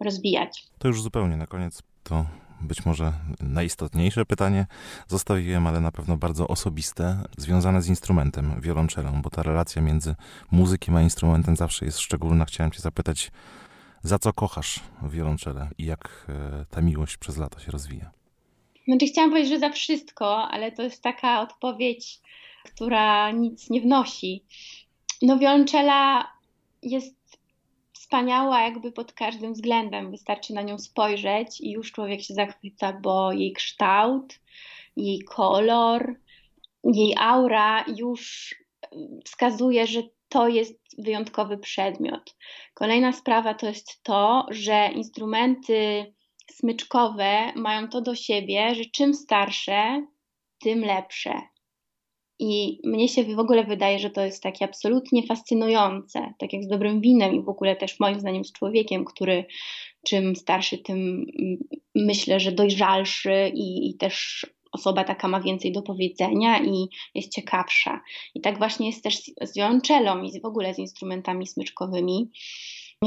rozwijać. 0.00 0.66
To 0.78 0.88
już 0.88 1.02
zupełnie 1.02 1.36
na 1.36 1.46
koniec 1.46 1.82
to 2.04 2.24
być 2.60 2.86
może 2.86 3.12
najistotniejsze 3.40 4.24
pytanie 4.24 4.66
zostawiłem, 5.06 5.66
ale 5.66 5.80
na 5.80 5.92
pewno 5.92 6.16
bardzo 6.16 6.48
osobiste, 6.48 7.24
związane 7.36 7.82
z 7.82 7.88
instrumentem, 7.88 8.60
wiolonczelą, 8.60 9.22
bo 9.22 9.30
ta 9.30 9.42
relacja 9.42 9.82
między 9.82 10.14
muzykiem 10.50 10.96
a 10.96 11.02
instrumentem 11.02 11.56
zawsze 11.56 11.84
jest 11.84 11.98
szczególna. 11.98 12.44
Chciałem 12.44 12.70
cię 12.70 12.80
zapytać, 12.80 13.30
za 14.02 14.18
co 14.18 14.32
kochasz 14.32 14.80
wiolonczelę 15.02 15.68
i 15.78 15.84
jak 15.84 16.26
e, 16.28 16.64
ta 16.70 16.80
miłość 16.80 17.16
przez 17.16 17.36
lata 17.36 17.60
się 17.60 17.72
rozwija? 17.72 18.10
Znaczy 18.88 19.06
chciałam 19.06 19.30
powiedzieć, 19.30 19.52
że 19.52 19.58
za 19.58 19.70
wszystko, 19.70 20.48
ale 20.48 20.72
to 20.72 20.82
jest 20.82 21.02
taka 21.02 21.40
odpowiedź, 21.40 22.20
która 22.64 23.30
nic 23.30 23.70
nie 23.70 23.80
wnosi. 23.80 24.44
No 25.22 25.38
wiolonczela 25.38 26.32
jest 26.82 27.17
wspaniała 28.08 28.60
jakby 28.60 28.92
pod 28.92 29.12
każdym 29.12 29.52
względem. 29.52 30.10
Wystarczy 30.10 30.54
na 30.54 30.62
nią 30.62 30.78
spojrzeć 30.78 31.60
i 31.60 31.70
już 31.70 31.92
człowiek 31.92 32.22
się 32.22 32.34
zachwyca, 32.34 32.92
bo 32.92 33.32
jej 33.32 33.52
kształt, 33.52 34.40
jej 34.96 35.22
kolor, 35.22 36.14
jej 36.84 37.14
aura 37.18 37.84
już 37.96 38.54
wskazuje, 39.24 39.86
że 39.86 40.02
to 40.28 40.48
jest 40.48 40.78
wyjątkowy 40.98 41.58
przedmiot. 41.58 42.36
Kolejna 42.74 43.12
sprawa 43.12 43.54
to 43.54 43.66
jest 43.66 44.02
to, 44.02 44.46
że 44.50 44.90
instrumenty 44.94 46.12
smyczkowe 46.50 47.52
mają 47.56 47.88
to 47.88 48.00
do 48.00 48.14
siebie, 48.14 48.74
że 48.74 48.84
czym 48.84 49.14
starsze, 49.14 50.06
tym 50.60 50.80
lepsze. 50.80 51.40
I 52.38 52.80
mnie 52.84 53.08
się 53.08 53.24
w 53.24 53.38
ogóle 53.38 53.64
wydaje, 53.64 53.98
że 53.98 54.10
to 54.10 54.24
jest 54.24 54.42
takie 54.42 54.64
absolutnie 54.64 55.26
fascynujące, 55.26 56.34
tak 56.38 56.52
jak 56.52 56.64
z 56.64 56.68
dobrym 56.68 57.00
winem 57.00 57.34
i 57.34 57.42
w 57.42 57.48
ogóle 57.48 57.76
też 57.76 58.00
moim 58.00 58.20
zdaniem 58.20 58.44
z 58.44 58.52
człowiekiem, 58.52 59.04
który 59.04 59.44
czym 60.06 60.36
starszy, 60.36 60.78
tym 60.78 61.26
myślę, 61.94 62.40
że 62.40 62.52
dojrzalszy 62.52 63.50
i, 63.54 63.90
i 63.90 63.96
też 63.96 64.46
osoba 64.72 65.04
taka 65.04 65.28
ma 65.28 65.40
więcej 65.40 65.72
do 65.72 65.82
powiedzenia 65.82 66.64
i 66.64 66.88
jest 67.14 67.32
ciekawsza. 67.32 68.00
I 68.34 68.40
tak 68.40 68.58
właśnie 68.58 68.86
jest 68.86 69.04
też 69.04 69.16
z 69.42 69.56
wiolonczelą 69.56 70.22
i 70.22 70.40
w 70.40 70.44
ogóle 70.44 70.74
z 70.74 70.78
instrumentami 70.78 71.46
smyczkowymi. 71.46 72.30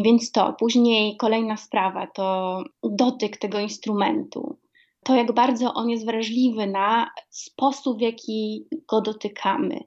Więc 0.03 0.31
to. 0.31 0.53
Później 0.59 1.17
kolejna 1.17 1.57
sprawa 1.57 2.07
to 2.07 2.57
dotyk 2.83 3.37
tego 3.37 3.59
instrumentu 3.59 4.57
to, 5.03 5.15
jak 5.15 5.33
bardzo 5.33 5.73
on 5.73 5.89
jest 5.89 6.05
wrażliwy 6.05 6.67
na 6.67 7.11
sposób, 7.29 7.97
w 7.97 8.01
jaki 8.01 8.65
go 8.87 9.01
dotykamy. 9.01 9.79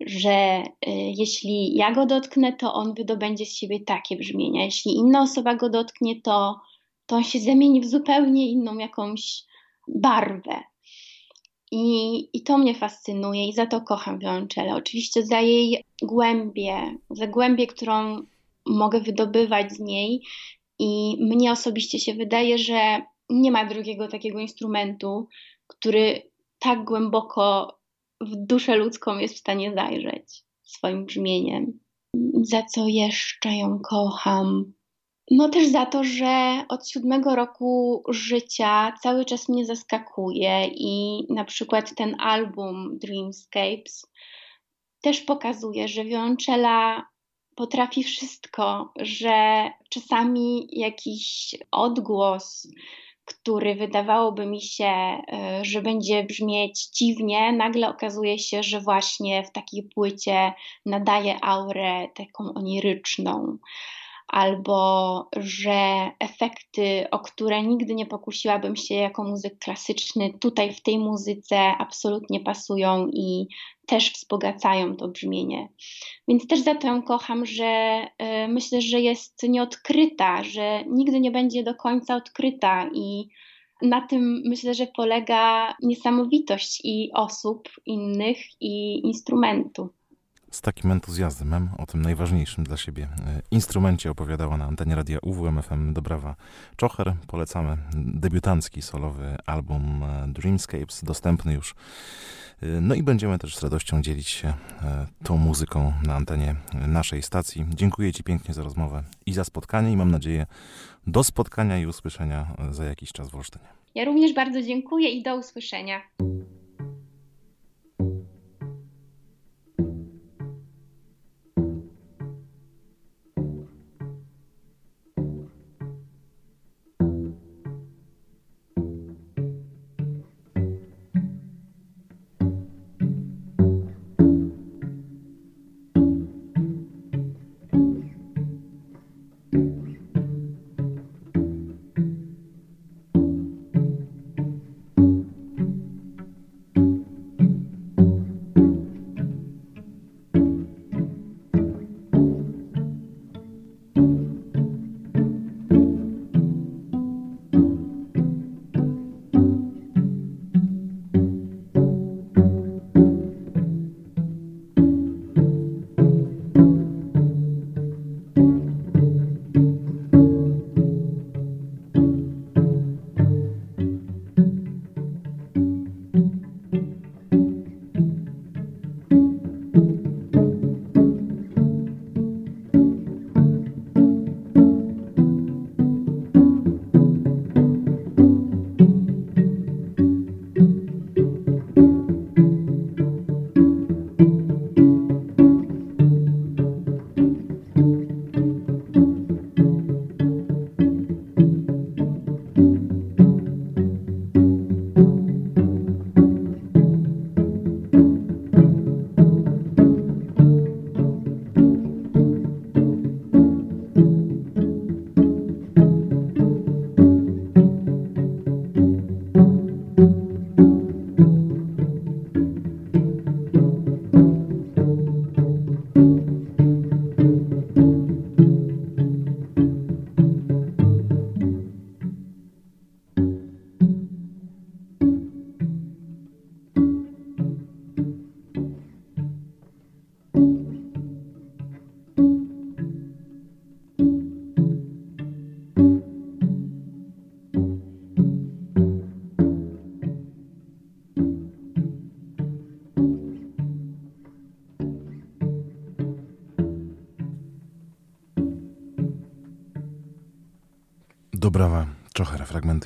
Że 0.00 0.62
y, 0.62 0.90
jeśli 1.18 1.74
ja 1.74 1.92
go 1.92 2.06
dotknę, 2.06 2.52
to 2.52 2.74
on 2.74 2.94
wydobędzie 2.94 3.46
z 3.46 3.56
siebie 3.56 3.80
takie 3.80 4.16
brzmienia. 4.16 4.64
Jeśli 4.64 4.96
inna 4.96 5.22
osoba 5.22 5.54
go 5.54 5.70
dotknie, 5.70 6.22
to, 6.22 6.60
to 7.06 7.16
on 7.16 7.24
się 7.24 7.40
zamieni 7.40 7.80
w 7.80 7.86
zupełnie 7.86 8.50
inną 8.50 8.78
jakąś 8.78 9.42
barwę. 9.88 10.62
I, 11.72 12.18
I 12.32 12.42
to 12.42 12.58
mnie 12.58 12.74
fascynuje 12.74 13.48
i 13.48 13.52
za 13.52 13.66
to 13.66 13.80
kocham 13.80 14.18
wiolonczelę. 14.18 14.74
Oczywiście 14.74 15.26
za 15.26 15.40
jej 15.40 15.84
głębię, 16.02 16.98
za 17.10 17.26
głębię, 17.26 17.66
którą 17.66 18.22
mogę 18.66 19.00
wydobywać 19.00 19.72
z 19.72 19.80
niej. 19.80 20.22
I 20.78 21.16
mnie 21.20 21.52
osobiście 21.52 21.98
się 21.98 22.14
wydaje, 22.14 22.58
że 22.58 23.02
nie 23.30 23.50
ma 23.50 23.64
drugiego 23.64 24.08
takiego 24.08 24.38
instrumentu, 24.38 25.28
który 25.66 26.30
tak 26.58 26.84
głęboko 26.84 27.78
w 28.20 28.36
duszę 28.36 28.76
ludzką 28.76 29.18
jest 29.18 29.34
w 29.34 29.38
stanie 29.38 29.74
zajrzeć 29.74 30.44
swoim 30.62 31.06
brzmieniem. 31.06 31.78
Za 32.42 32.62
co 32.62 32.86
jeszcze 32.86 33.56
ją 33.56 33.78
kocham? 33.78 34.72
No 35.30 35.48
też 35.48 35.68
za 35.68 35.86
to, 35.86 36.04
że 36.04 36.64
od 36.68 36.88
siódmego 36.88 37.36
roku 37.36 38.02
życia 38.08 38.92
cały 39.02 39.24
czas 39.24 39.48
mnie 39.48 39.66
zaskakuje 39.66 40.66
i 40.74 41.24
na 41.32 41.44
przykład 41.44 41.94
ten 41.94 42.20
album 42.20 42.98
Dreamscapes 42.98 44.06
też 45.02 45.20
pokazuje, 45.20 45.88
że 45.88 46.04
wiolonczela 46.04 47.06
potrafi 47.54 48.02
wszystko, 48.02 48.92
że 49.00 49.70
czasami 49.90 50.68
jakiś 50.72 51.54
odgłos, 51.70 52.68
który 53.26 53.74
wydawałoby 53.74 54.46
mi 54.46 54.60
się, 54.60 54.86
e, 54.86 55.20
że 55.62 55.82
będzie 55.82 56.24
brzmieć 56.24 56.86
dziwnie, 56.86 57.52
nagle 57.52 57.88
okazuje 57.88 58.38
się, 58.38 58.62
że 58.62 58.80
właśnie 58.80 59.44
w 59.44 59.52
takiej 59.52 59.82
płycie 59.82 60.52
nadaje 60.86 61.44
aurę 61.44 62.08
taką 62.14 62.54
oniryczną 62.54 63.58
albo 64.28 65.28
że 65.36 66.10
efekty, 66.18 67.10
o 67.10 67.18
które 67.18 67.62
nigdy 67.62 67.94
nie 67.94 68.06
pokusiłabym 68.06 68.76
się 68.76 68.94
jako 68.94 69.24
muzyk 69.24 69.58
klasyczny, 69.58 70.38
tutaj 70.40 70.74
w 70.74 70.82
tej 70.82 70.98
muzyce 70.98 71.58
absolutnie 71.58 72.40
pasują 72.40 73.08
i 73.12 73.46
też 73.86 74.12
wzbogacają 74.12 74.96
to 74.96 75.08
brzmienie. 75.08 75.68
Więc 76.28 76.46
też 76.46 76.60
za 76.60 76.74
to 76.74 76.86
ją 76.86 77.02
kocham, 77.02 77.46
że 77.46 78.00
y, 78.44 78.48
myślę, 78.48 78.82
że 78.82 79.00
jest 79.00 79.42
nieodkryta, 79.42 80.44
że 80.44 80.84
nigdy 80.84 81.20
nie 81.20 81.30
będzie 81.30 81.62
do 81.62 81.74
końca 81.74 82.16
odkryta 82.16 82.90
i 82.94 83.28
na 83.82 84.06
tym 84.06 84.42
myślę, 84.44 84.74
że 84.74 84.86
polega 84.86 85.74
niesamowitość 85.82 86.80
i 86.84 87.10
osób 87.14 87.68
innych, 87.86 88.38
i 88.60 89.06
instrumentu 89.06 89.88
z 90.50 90.60
takim 90.60 90.92
entuzjazmem 90.92 91.68
o 91.78 91.86
tym 91.86 92.02
najważniejszym 92.02 92.64
dla 92.64 92.76
siebie 92.76 93.04
e, 93.04 93.42
instrumencie 93.50 94.10
opowiadała 94.10 94.56
na 94.56 94.64
antenie 94.64 94.94
radia 94.94 95.18
UWMFM 95.22 95.92
Dobrawa 95.92 96.36
Czocher. 96.76 97.14
Polecamy 97.26 97.76
debiutancki 97.94 98.82
solowy 98.82 99.36
album 99.46 100.02
e, 100.02 100.28
Dreamscapes, 100.28 101.04
dostępny 101.04 101.54
już. 101.54 101.74
E, 102.62 102.66
no 102.80 102.94
i 102.94 103.02
będziemy 103.02 103.38
też 103.38 103.56
z 103.56 103.62
radością 103.62 104.02
dzielić 104.02 104.28
się 104.28 104.54
tą 105.24 105.36
muzyką 105.36 105.92
na 106.02 106.14
antenie 106.14 106.54
naszej 106.88 107.22
stacji. 107.22 107.66
Dziękuję 107.74 108.12
Ci 108.12 108.22
pięknie 108.24 108.54
za 108.54 108.62
rozmowę 108.62 109.02
i 109.26 109.32
za 109.32 109.44
spotkanie 109.44 109.92
i 109.92 109.96
mam 109.96 110.10
nadzieję 110.10 110.46
do 111.06 111.24
spotkania 111.24 111.78
i 111.78 111.86
usłyszenia 111.86 112.46
za 112.70 112.84
jakiś 112.84 113.12
czas 113.12 113.30
w 113.30 113.34
Olsztynie. 113.34 113.66
Ja 113.94 114.04
również 114.04 114.34
bardzo 114.34 114.62
dziękuję 114.62 115.10
i 115.10 115.22
do 115.22 115.36
usłyszenia. 115.36 116.00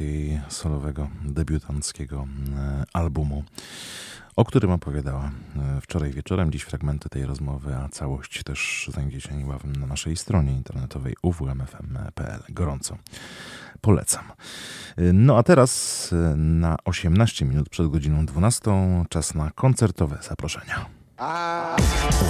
Fragmenty 0.01 0.05
jej 0.05 0.41
solowego, 0.49 1.09
debiutanckiego 1.25 2.27
e, 2.57 2.85
albumu, 2.93 3.45
o 4.37 4.45
którym 4.45 4.71
opowiadała 4.71 5.31
e, 5.57 5.81
wczoraj 5.81 6.11
wieczorem. 6.11 6.53
Dziś 6.53 6.63
fragmenty 6.63 7.09
tej 7.09 7.27
rozmowy, 7.27 7.77
a 7.77 7.89
całość 7.89 8.43
też 8.43 8.91
znajdziecie 8.93 9.35
niebawem 9.35 9.77
na 9.77 9.87
naszej 9.87 10.17
stronie 10.17 10.53
internetowej 10.53 11.15
uwmfm.pl. 11.23 12.43
Gorąco 12.49 12.97
polecam. 13.81 14.25
E, 14.97 15.13
no 15.13 15.39
a 15.39 15.43
teraz 15.43 16.11
na 16.37 16.77
18 16.85 17.45
minut 17.45 17.69
przed 17.69 17.89
godziną 17.89 18.27
12 18.27 18.71
czas 19.09 19.35
na 19.35 19.51
koncertowe 19.51 20.19
zaproszenia. 20.23 20.87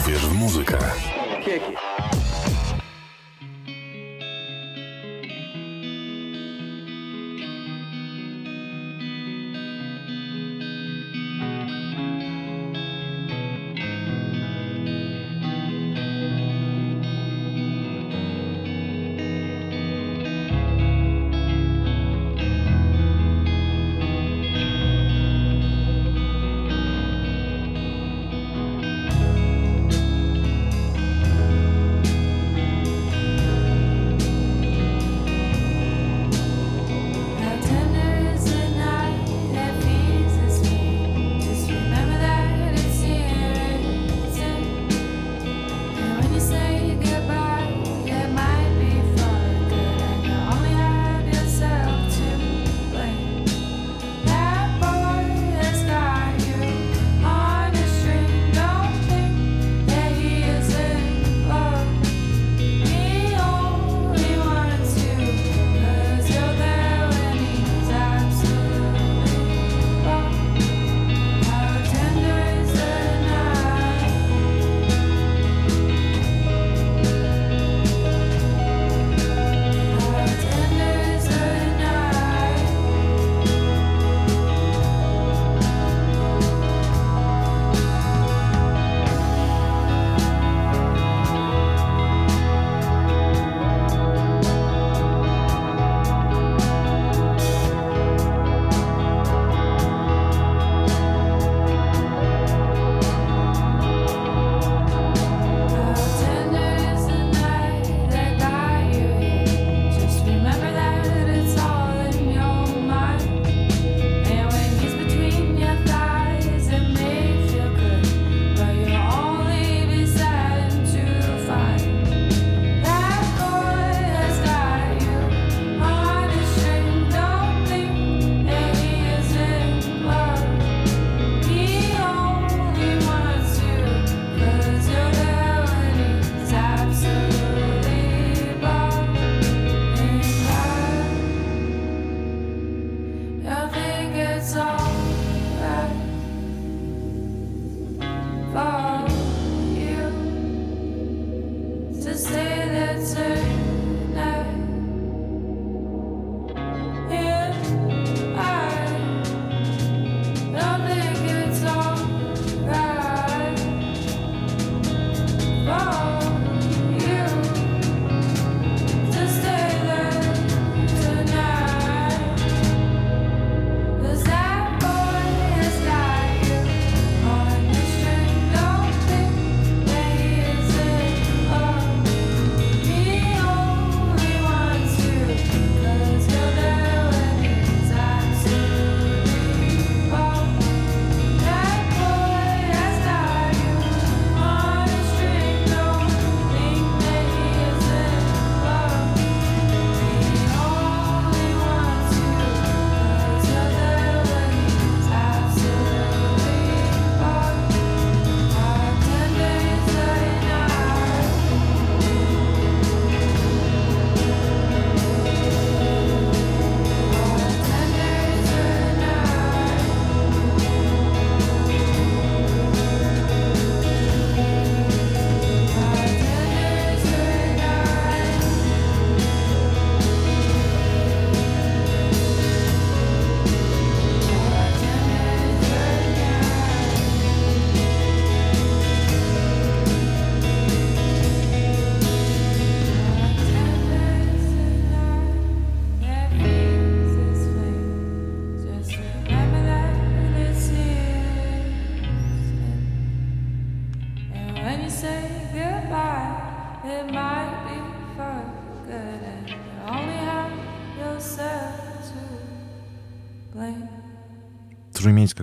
Uwierz 0.00 0.26
w 0.26 0.34
muzykę. 0.34 0.78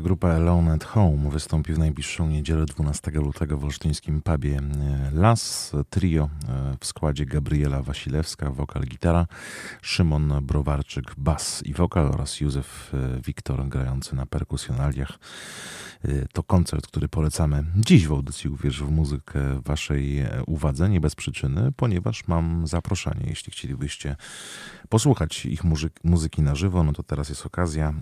Grupa 0.02 0.34
Alone 0.34 0.74
at 0.74 0.84
Home 0.84 1.30
wystąpi 1.30 1.74
w 1.74 1.80
najbliższą 1.80 2.28
niedzielę 2.28 2.65
12 2.65 3.11
lutego 3.11 3.57
w 3.57 3.64
olsztyńskim 3.64 4.22
pubie 4.22 4.57
e, 4.57 5.11
Las. 5.14 5.72
Trio 5.90 6.30
e, 6.49 6.78
w 6.80 6.86
składzie 6.86 7.26
Gabriela 7.26 7.82
Wasilewska, 7.82 8.52
wokal, 8.52 8.84
gitara, 8.84 9.28
Szymon 9.82 10.34
Browarczyk, 10.41 11.15
bas 11.18 11.64
i 11.65 11.74
wokal 11.74 12.06
oraz 12.06 12.41
Józef 12.41 12.94
e, 12.94 13.22
Wiktor 13.22 13.68
grający 13.68 14.15
na 14.15 14.26
perkusjonaliach. 14.26 15.19
To 16.34 16.44
koncert, 16.44 16.88
który 16.88 17.07
polecamy 17.07 17.64
dziś 17.76 18.07
w 18.07 18.11
audycji 18.11 18.49
Uwierz 18.49 18.84
w 18.84 18.91
muzykę 18.91 19.61
waszej 19.65 20.26
uwadze, 20.48 20.90
nie 20.90 20.99
bez 20.99 21.15
przyczyny, 21.15 21.72
ponieważ 21.76 22.28
mam 22.28 22.68
zaproszenie. 22.68 23.26
Jeśli 23.28 23.52
chcielibyście 23.52 24.15
posłuchać 24.90 25.45
ich 25.45 25.61
muzyki 26.03 26.41
na 26.41 26.56
żywo, 26.56 26.84
no 26.84 26.94
to 26.94 27.03
teraz 27.03 27.30
jest 27.30 27.45
okazja. 27.45 27.94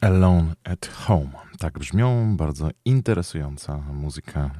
Alone 0.00 0.54
at 0.64 0.86
Home. 0.86 1.30
Tak 1.58 1.78
brzmią 1.78 2.36
bardzo 2.36 2.70
interesująca 2.84 3.76
muzyka 3.76 4.40
e, 4.40 4.50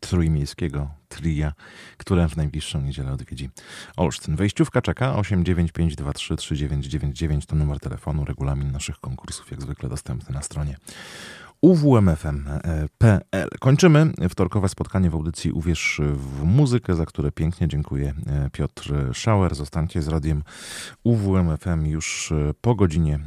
trójmiejskiego 0.00 0.90
tria, 1.08 1.52
które 1.96 2.28
w 2.28 2.36
najbliższą 2.36 2.80
niedzielę 2.80 3.12
odwiedzi 3.12 3.50
Olsztyn. 3.96 4.36
Wejściówka 4.36 4.82
czeka 4.82 5.16
895233999 5.16 7.46
to 7.46 7.56
numer 7.56 7.80
telefonu, 7.80 8.24
regulamin 8.24 8.72
naszych 8.72 8.98
konkursów 8.98 9.50
jak 9.50 9.62
zwykle 9.62 9.88
dostępny 9.88 10.34
na 10.34 10.42
stronie 10.42 10.76
uwmfm.pl. 11.62 13.48
Kończymy 13.60 14.12
wtorkowe 14.28 14.68
spotkanie 14.68 15.10
w 15.10 15.14
audycji 15.14 15.52
Uwierz 15.52 16.00
w 16.14 16.44
muzykę, 16.44 16.94
za 16.94 17.06
które 17.06 17.32
pięknie 17.32 17.68
dziękuję 17.68 18.14
e, 18.26 18.50
Piotr 18.50 18.94
Schauer. 19.14 19.54
Zostańcie 19.54 20.02
z 20.02 20.08
radiem 20.08 20.42
UWMFM 21.04 21.86
już 21.86 22.32
e, 22.32 22.54
po 22.60 22.74
godzinie 22.74 23.18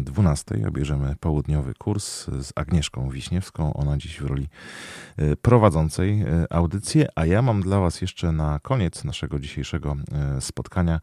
12. 0.00 0.54
E, 0.54 0.68
Obierzemy 0.68 1.14
południowy 1.20 1.74
kurs 1.74 2.26
z 2.26 2.52
Agnieszką 2.56 3.10
Wiśniewską. 3.10 3.74
Ona 3.74 3.96
dziś 3.96 4.20
w 4.20 4.26
roli 4.26 4.48
prowadzącej 5.42 6.24
audycję, 6.50 7.08
a 7.14 7.26
ja 7.26 7.42
mam 7.42 7.62
dla 7.62 7.80
Was 7.80 8.00
jeszcze 8.00 8.32
na 8.32 8.58
koniec 8.62 9.04
naszego 9.04 9.38
dzisiejszego 9.38 9.96
spotkania 10.40 11.00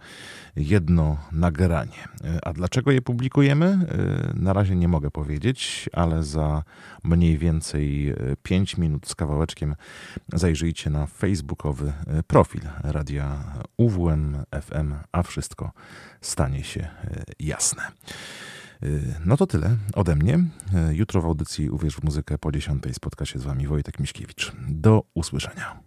jedno 0.56 1.18
nagranie. 1.32 2.08
A 2.44 2.54
dlaczego 2.54 2.92
je 2.92 3.02
publikujemy? 3.02 3.80
Na 4.34 4.54
razie 4.54 4.76
nie 4.76 4.88
mogę 4.88 5.12
powiedzieć, 5.12 5.90
ale 5.94 6.24
za 6.24 6.64
mniej 7.04 7.38
więcej 7.38 8.16
5 8.44 8.78
minut 8.78 9.08
z 9.08 9.16
kawałeczkiem 9.16 9.76
zajrzyjcie 10.34 10.90
na 10.90 11.06
facebookowy 11.06 11.94
profil 12.28 12.62
radia 12.84 13.44
UWM 13.78 14.38
FM, 14.62 14.94
a 15.12 15.24
wszystko 15.24 15.72
stanie 16.22 16.64
się 16.64 16.88
jasne. 17.40 17.84
No 19.26 19.38
to 19.38 19.48
tyle 19.48 19.78
ode 19.94 20.16
mnie. 20.16 20.40
Jutro 20.92 21.22
w 21.22 21.26
audycji 21.26 21.70
Uwierz 21.70 21.96
w 21.96 22.04
muzykę 22.04 22.38
po 22.38 22.52
10 22.52 22.84
spotka 22.94 23.26
się 23.26 23.40
z 23.40 23.44
Wami 23.44 23.68
Wojtek 23.68 24.00
Miśkiewicz. 24.00 24.52
Do 24.70 25.04
usłyszenia. 25.14 25.80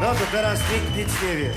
No 0.00 0.14
to 0.14 0.26
teraz 0.32 0.60
nikt 0.72 0.96
nic 0.96 1.22
nie 1.22 1.36
wie. 1.36 1.50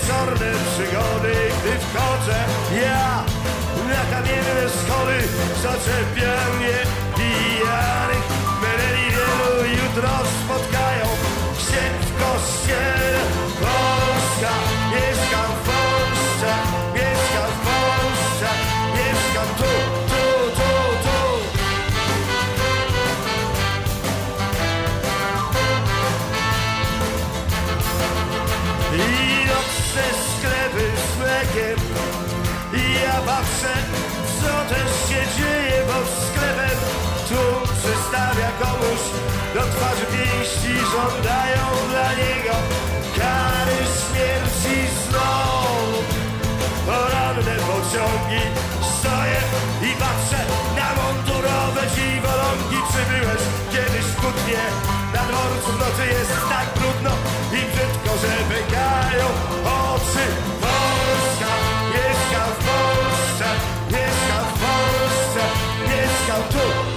wieczorne 0.00 0.52
przygody, 0.72 1.34
gdy 1.60 1.78
wchodzę 1.78 2.36
ja 2.82 3.24
na 3.88 4.16
kamienne 4.16 4.70
schody, 4.70 5.18
zaczepia 5.62 6.36
mnie 6.56 6.78
pijanych, 7.16 8.24
meneli 8.62 9.10
wielu 9.10 9.64
jutro 9.70 10.08
spotkam. 10.44 10.89
też 34.70 34.90
się 35.08 35.22
dzieje, 35.36 35.78
bo 35.88 35.96
w 36.06 36.10
sklepem 36.26 36.78
tu 37.28 37.42
przystawia 37.80 38.50
komuś 38.62 39.02
do 39.54 39.62
twarzy 39.72 40.06
pięści, 40.14 40.72
żądają 40.92 41.64
dla 41.90 42.08
niego 42.22 42.54
kary 43.18 43.80
śmierci 44.00 44.76
znowu. 45.02 45.98
Poranne 46.86 47.54
pociągi 47.68 48.42
stoję 48.94 49.40
i 49.88 49.90
patrzę 50.02 50.40
na 50.78 50.88
mundurowe 50.98 51.82
dziwolągi. 51.94 52.78
Czy 52.92 53.00
byłeś 53.10 53.42
kiedyś 53.72 54.06
w 54.12 54.16
Kutnie? 54.22 54.62
Na 55.14 55.22
dworcu 55.28 55.70
w 55.72 55.78
nocy 55.82 56.04
jest 56.16 56.36
tak 56.52 56.66
brudno 56.76 57.12
i 57.58 57.60
brzydko, 57.70 58.10
że 58.22 58.32
pękają 58.50 59.26
oczy. 59.64 60.24
Two. 66.48 66.89